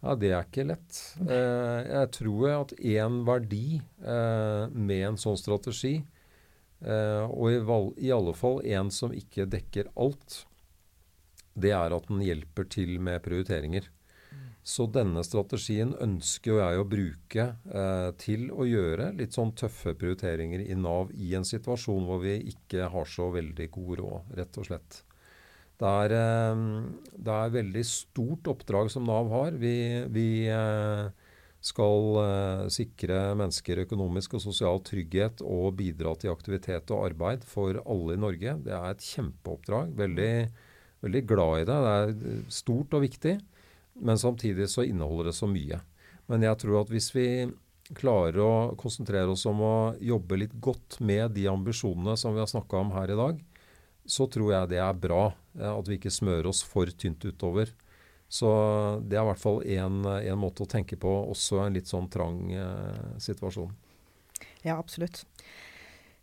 Ja, 0.00 0.14
Det 0.16 0.30
er 0.32 0.46
ikke 0.46 0.64
lett. 0.64 0.98
Eh, 1.20 1.80
jeg 1.84 2.10
tror 2.16 2.46
at 2.54 2.72
én 2.78 3.20
verdi 3.28 3.80
eh, 3.80 4.62
med 4.72 5.02
en 5.10 5.20
sånn 5.20 5.36
strategi, 5.36 5.98
eh, 6.80 7.24
og 7.28 7.52
i, 7.52 7.58
i, 8.06 8.12
alle 8.16 8.32
fall 8.34 8.62
en 8.64 8.90
som 8.90 9.12
ikke 9.12 9.48
dekker 9.52 9.92
alt, 10.00 10.46
det 11.52 11.74
er 11.76 11.92
at 11.92 12.08
den 12.08 12.24
hjelper 12.24 12.64
til 12.72 12.96
med 12.98 13.20
prioriteringer. 13.26 13.90
Så 14.62 14.84
denne 14.92 15.22
strategien 15.24 15.94
ønsker 16.04 16.58
jeg 16.60 16.80
å 16.80 16.88
bruke 16.88 17.46
eh, 17.72 18.08
til 18.20 18.50
å 18.52 18.66
gjøre 18.68 19.10
litt 19.16 19.36
sånn 19.36 19.54
tøffe 19.56 19.94
prioriteringer 19.96 20.66
i 20.66 20.76
Nav 20.76 21.14
i 21.16 21.32
en 21.38 21.46
situasjon 21.48 22.04
hvor 22.06 22.20
vi 22.22 22.36
ikke 22.52 22.90
har 22.92 23.08
så 23.08 23.30
veldig 23.32 23.70
god 23.72 23.94
råd, 24.02 24.34
rett 24.40 24.60
og 24.60 24.68
slett. 24.68 25.00
Det 25.80 25.88
er, 25.88 26.12
eh, 26.12 26.62
det 27.16 27.34
er 27.38 27.56
veldig 27.56 27.84
stort 27.88 28.52
oppdrag 28.52 28.92
som 28.92 29.08
Nav 29.08 29.32
har. 29.32 29.56
Vi, 29.56 29.74
vi 30.12 30.28
eh, 30.52 31.08
skal 31.60 32.18
eh, 32.20 32.64
sikre 32.72 33.20
mennesker 33.36 33.82
økonomisk 33.86 34.36
og 34.36 34.44
sosial 34.44 34.80
trygghet 34.84 35.40
og 35.44 35.78
bidra 35.80 36.14
til 36.20 36.32
aktivitet 36.32 36.92
og 36.92 37.10
arbeid 37.10 37.44
for 37.48 37.80
alle 37.84 38.16
i 38.16 38.20
Norge. 38.20 38.58
Det 38.64 38.76
er 38.76 38.90
et 38.90 39.08
kjempeoppdrag. 39.08 39.96
Veldig, 39.96 40.34
veldig 41.04 41.24
glad 41.32 41.62
i 41.62 41.66
det. 41.70 41.80
Det 41.86 41.96
er 41.96 42.44
stort 42.60 42.96
og 42.96 43.04
viktig, 43.04 43.38
men 43.94 44.18
samtidig 44.18 44.68
så 44.70 44.84
inneholder 44.86 45.30
det 45.30 45.36
så 45.38 45.48
mye. 45.50 45.80
Men 46.30 46.46
jeg 46.46 46.60
tror 46.62 46.82
at 46.82 46.92
hvis 46.92 47.10
vi 47.14 47.26
klarer 47.96 48.38
å 48.42 48.54
konsentrere 48.78 49.32
oss 49.32 49.46
om 49.50 49.62
å 49.66 49.76
jobbe 49.98 50.38
litt 50.38 50.54
godt 50.62 51.00
med 51.02 51.34
de 51.34 51.48
ambisjonene 51.50 52.14
som 52.18 52.36
vi 52.36 52.42
har 52.42 52.50
snakka 52.50 52.84
om 52.84 52.92
her 52.94 53.10
i 53.10 53.18
dag, 53.18 53.40
så 54.06 54.26
tror 54.30 54.52
jeg 54.54 54.70
det 54.72 54.80
er 54.82 54.98
bra. 54.98 55.30
At 55.58 55.88
vi 55.90 55.98
ikke 55.98 56.12
smører 56.14 56.48
oss 56.50 56.62
for 56.66 56.90
tynt 56.94 57.24
utover. 57.26 57.72
Så 58.30 58.48
det 59.02 59.18
er 59.18 59.24
i 59.24 59.28
hvert 59.32 59.42
fall 59.42 59.58
en 59.66 60.04
måte 60.38 60.62
å 60.62 60.70
tenke 60.70 60.94
på, 61.00 61.10
også 61.32 61.64
en 61.64 61.74
litt 61.74 61.90
sånn 61.90 62.06
trang 62.12 62.44
eh, 62.54 63.16
situasjon. 63.18 63.72
Ja, 64.62 64.76
absolutt. 64.76 65.24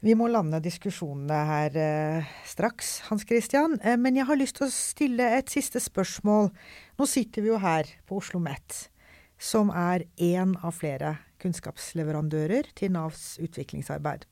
Vi 0.05 0.13
må 0.13 0.27
lande 0.29 0.60
diskusjonene 0.62 1.38
her 1.49 1.77
eh, 1.81 2.33
straks, 2.45 2.99
Hans 3.07 3.23
Christian. 3.25 3.79
Eh, 3.81 3.95
men 3.97 4.19
jeg 4.19 4.27
har 4.29 4.38
lyst 4.38 4.60
til 4.60 4.67
å 4.67 4.73
stille 4.73 5.29
et 5.39 5.49
siste 5.49 5.81
spørsmål. 5.81 6.51
Nå 7.01 7.07
sitter 7.10 7.41
vi 7.41 7.49
jo 7.49 7.57
her 7.63 7.89
på 8.05 8.19
Oslo 8.19 8.38
OsloMet, 8.38 8.91
som 9.41 9.71
er 9.73 10.05
én 10.21 10.53
av 10.62 10.77
flere 10.77 11.15
kunnskapsleverandører 11.41 12.69
til 12.77 12.93
Navs 12.93 13.39
utviklingsarbeid. 13.41 14.27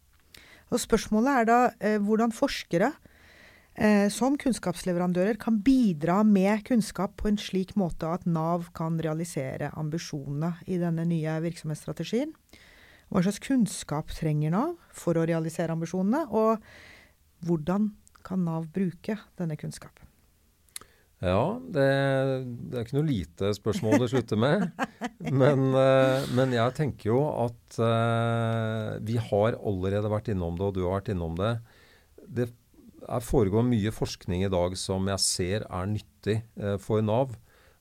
Og 0.70 0.82
spørsmålet 0.82 1.42
er 1.42 1.50
da 1.50 1.58
eh, 1.80 1.98
hvordan 1.98 2.36
forskere 2.36 2.92
eh, 3.74 4.06
som 4.14 4.38
kunnskapsleverandører 4.38 5.42
kan 5.42 5.58
bidra 5.66 6.20
med 6.22 6.62
kunnskap 6.70 7.18
på 7.18 7.32
en 7.32 7.42
slik 7.42 7.74
måte 7.74 8.06
at 8.06 8.30
Nav 8.30 8.70
kan 8.78 9.02
realisere 9.02 9.74
ambisjonene 9.74 10.60
i 10.70 10.78
denne 10.82 11.10
nye 11.10 11.40
virksomhetsstrategien. 11.50 12.38
Hva 13.12 13.22
slags 13.22 13.42
kunnskap 13.44 14.12
trenger 14.16 14.54
Nav 14.56 14.74
for 14.96 15.18
å 15.18 15.28
realisere 15.28 15.76
ambisjonene, 15.76 16.26
og 16.34 16.64
hvordan 17.46 17.92
kan 18.26 18.44
Nav 18.48 18.68
bruke 18.74 19.20
denne 19.38 19.58
kunnskapen? 19.60 20.10
Ja, 21.24 21.56
det, 21.72 21.86
det, 22.68 22.76
er 22.76 22.84
ikke 22.84 22.98
noe 22.98 23.08
lite 23.08 23.54
spørsmål 23.56 24.02
det 24.04 24.10
slutter 24.12 24.40
med. 24.40 24.66
Men, 25.42 25.72
uh, 25.74 26.26
men, 26.36 26.52
jeg 26.54 26.74
tenker 26.78 27.10
jo 27.10 27.22
at 27.46 27.78
uh, 27.82 28.98
vi 29.06 29.16
har 29.18 29.56
allerede 29.58 30.12
vært 30.12 30.30
innom 30.34 30.60
det, 30.60 30.68
og 30.68 30.76
du 30.76 30.84
har 30.84 31.00
vært 31.00 31.10
innom 31.16 31.38
det. 31.40 31.54
Det 32.26 32.50
foregår 33.26 33.66
mye 33.66 33.94
forskning 33.96 34.46
i 34.46 34.52
dag 34.52 34.76
som 34.78 35.08
jeg 35.10 35.24
ser 35.24 35.66
er 35.66 35.90
nyttig 35.90 36.40
eh, 36.58 36.78
for 36.82 37.04
Nav. 37.06 37.36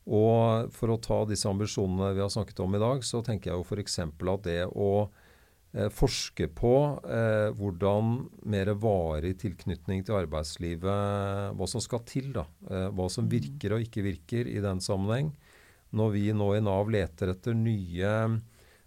Og 0.04 0.72
for 0.74 0.92
å 0.92 1.00
ta 1.00 1.22
disse 1.28 1.48
ambisjonene 1.48 2.12
vi 2.16 2.20
har 2.20 2.32
snakket 2.32 2.60
om 2.60 2.76
i 2.76 2.82
dag, 2.82 3.04
så 3.06 3.22
tenker 3.24 3.50
jeg 3.50 3.60
jo 3.60 3.64
f.eks. 3.64 3.98
at 4.04 4.44
det 4.44 4.58
å 4.68 4.90
eh, 5.72 5.88
forske 5.88 6.50
på 6.52 6.74
eh, 7.08 7.48
hvordan 7.56 8.18
mer 8.52 8.74
varig 8.76 9.38
tilknytning 9.40 10.04
til 10.04 10.18
arbeidslivet 10.20 11.56
Hva 11.56 11.70
som 11.70 11.80
skal 11.84 12.04
til, 12.08 12.34
da. 12.36 12.44
Eh, 12.68 12.90
hva 12.92 13.08
som 13.08 13.30
virker 13.32 13.76
og 13.76 13.86
ikke 13.86 14.04
virker 14.04 14.50
i 14.50 14.60
den 14.64 14.84
sammenheng. 14.84 15.32
Når 15.94 16.12
vi 16.12 16.26
nå 16.36 16.52
i 16.56 16.64
Nav 16.64 16.90
leter 16.92 17.32
etter 17.32 17.56
nye 17.56 18.12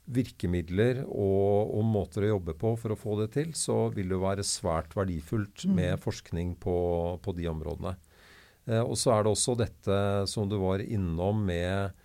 virkemidler 0.07 1.01
og, 1.03 1.73
og, 1.73 1.83
måter 1.87 2.23
å 2.23 2.33
jobbe 2.35 2.55
på 2.59 2.73
for 2.79 2.93
å 2.93 2.99
få 2.99 3.17
det 3.21 3.31
til, 3.35 3.51
så 3.57 3.87
vil 3.95 4.13
det 4.13 4.19
være 4.21 4.45
svært 4.47 4.95
verdifullt 4.95 5.65
mm. 5.67 5.73
med 5.75 6.03
forskning 6.03 6.53
på, 6.63 6.77
på 7.23 7.35
de 7.35 7.49
områdene. 7.51 7.97
Eh, 8.67 8.83
og 8.83 8.97
så 8.99 9.15
er 9.15 9.23
det 9.23 9.33
også 9.33 9.55
dette 9.59 10.01
som 10.29 10.49
du 10.49 10.59
var 10.61 10.83
innom 10.83 11.45
med 11.47 11.95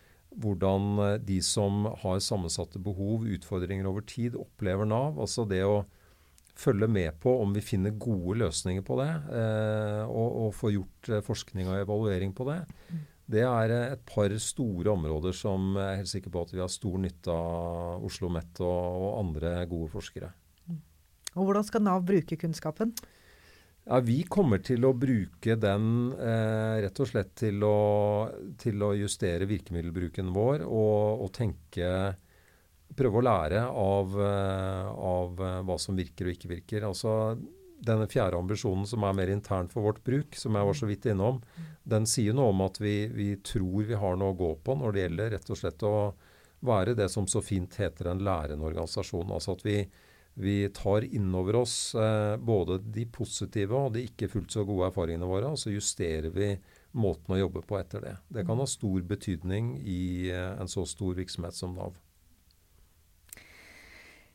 hvordan 0.43 0.93
eh, 1.05 1.19
de 1.23 1.41
som 1.45 1.89
har 2.05 2.23
sammensatte 2.25 2.81
behov, 2.83 3.27
utfordringer 3.27 3.89
over 3.91 4.07
tid, 4.07 4.39
opplever 4.39 4.89
Nav. 4.89 5.19
Altså 5.21 5.47
det 5.49 5.65
å 5.67 5.83
følge 6.59 6.87
med 6.91 7.17
på 7.23 7.33
om 7.43 7.55
vi 7.55 7.65
finner 7.65 7.95
gode 7.97 8.37
løsninger 8.43 8.85
på 8.87 8.99
det, 9.01 9.13
eh, 9.39 10.03
og, 10.05 10.29
og 10.47 10.53
få 10.57 10.75
gjort 10.75 11.15
forskning 11.27 11.71
og 11.71 11.81
evaluering 11.81 12.35
på 12.37 12.47
det. 12.51 12.61
Det 13.33 13.43
er 13.47 13.73
et 13.73 14.03
par 14.05 14.33
store 14.43 14.93
områder 14.93 15.35
som 15.37 15.73
jeg 15.79 15.87
er 15.87 16.01
helt 16.03 16.11
sikker 16.11 16.33
på 16.35 16.43
at 16.45 16.53
vi 16.53 16.61
har 16.61 16.71
stor 16.71 16.99
nytte 17.01 17.33
av 17.33 18.03
Oslo 18.05 18.29
OsloMet 18.29 18.61
og, 18.61 18.81
og, 18.99 19.11
andre 19.23 19.55
gode 19.71 19.89
forskere. 19.95 20.33
Og 21.33 21.47
Hvordan 21.49 21.65
skal 21.65 21.85
Nav 21.87 22.03
bruke 22.05 22.37
kunnskapen? 22.37 22.93
Ja, 23.85 23.99
Vi 24.01 24.21
kommer 24.31 24.61
til 24.63 24.85
å 24.87 24.93
bruke 24.95 25.57
den 25.59 25.87
eh, 26.15 26.83
rett 26.85 27.01
og 27.03 27.09
slett 27.11 27.33
til 27.41 27.65
å, 27.67 28.29
til 28.61 28.83
å, 28.83 28.93
justere 28.95 29.49
virkemiddelbruken 29.51 30.31
vår 30.35 30.63
og, 30.69 31.25
og 31.25 31.33
tenke 31.35 31.89
prøve 32.95 33.19
å 33.19 33.25
lære 33.27 33.65
av, 33.67 34.15
eh, 34.23 34.93
av, 34.93 35.43
eh, 35.43 35.59
hva 35.67 35.79
som 35.83 35.99
virker 35.99 36.29
og 36.29 36.37
ikke 36.37 36.53
virker. 36.53 36.87
Altså, 36.87 37.35
denne 37.83 38.07
fjerde 38.07 38.39
ambisjonen 38.39 38.87
som 38.87 39.03
er 39.03 39.17
mer 39.19 39.33
intern 39.35 39.71
for 39.73 39.89
vårt 39.89 40.03
bruk, 40.07 40.39
som 40.39 40.55
jeg 40.55 40.69
var 40.69 40.79
så 40.79 40.87
vidt 40.87 41.09
innom, 41.11 41.43
den 41.83 42.07
sier 42.07 42.37
noe 42.39 42.53
om 42.53 42.63
at 42.63 42.79
vi, 42.79 43.09
vi 43.11 43.33
tror 43.43 43.89
vi 43.89 43.99
har 43.99 44.15
noe 44.21 44.37
å 44.37 44.39
gå 44.39 44.53
på 44.63 44.79
når 44.79 44.95
det 44.95 45.07
gjelder 45.07 45.35
rett 45.35 45.51
og 45.51 45.59
slett 45.59 45.83
å 45.89 45.97
være 46.63 46.95
det 46.95 47.11
som 47.11 47.27
så 47.27 47.43
fint 47.43 47.75
heter 47.83 48.13
en 48.13 48.23
lærende 48.23 48.69
organisasjon. 48.69 49.35
Altså 49.35 49.57
at 49.57 49.67
vi, 49.67 49.81
vi 50.35 50.69
tar 50.69 51.05
innover 51.05 51.57
oss 51.61 51.95
eh, 51.95 52.37
både 52.37 52.79
de 52.79 53.05
positive 53.13 53.77
og 53.77 53.93
de 53.97 54.07
ikke 54.09 54.31
fullt 54.33 54.55
så 54.55 54.65
gode 54.65 54.89
erfaringene 54.89 55.29
våre, 55.29 55.51
og 55.53 55.61
så 55.61 55.73
justerer 55.75 56.33
vi 56.33 56.55
måten 56.97 57.35
å 57.35 57.41
jobbe 57.41 57.63
på 57.69 57.77
etter 57.81 58.05
det. 58.05 58.15
Det 58.33 58.47
kan 58.49 58.61
ha 58.61 58.69
stor 58.69 59.05
betydning 59.09 59.75
i 59.81 60.31
eh, 60.33 60.55
en 60.57 60.71
så 60.71 60.87
stor 60.89 61.17
virksomhet 61.19 61.57
som 61.57 61.77
Nav. 61.77 61.99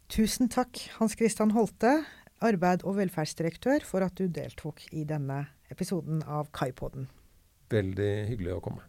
Tusen 0.08 0.48
takk, 0.54 0.80
Hans 1.02 1.18
Christian 1.20 1.52
Holte, 1.52 1.98
arbeid- 2.46 2.86
og 2.88 3.00
velferdsdirektør, 3.02 3.84
for 3.84 4.06
at 4.06 4.16
du 4.16 4.30
deltok 4.32 4.86
i 4.94 5.04
denne 5.08 5.48
episoden 5.74 6.22
av 6.24 6.54
Kaipoden. 6.56 7.10
Veldig 7.74 8.14
hyggelig 8.30 8.54
å 8.56 8.62
komme. 8.64 8.86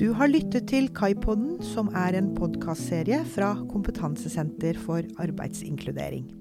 Du 0.00 0.14
har 0.16 0.30
lyttet 0.32 0.64
til 0.70 0.86
Kaipodden, 0.96 1.58
som 1.74 1.90
er 1.92 2.16
en 2.16 2.30
podkastserie 2.32 3.18
fra 3.34 3.50
Kompetansesenter 3.68 4.78
for 4.80 5.04
arbeidsinkludering. 5.20 6.39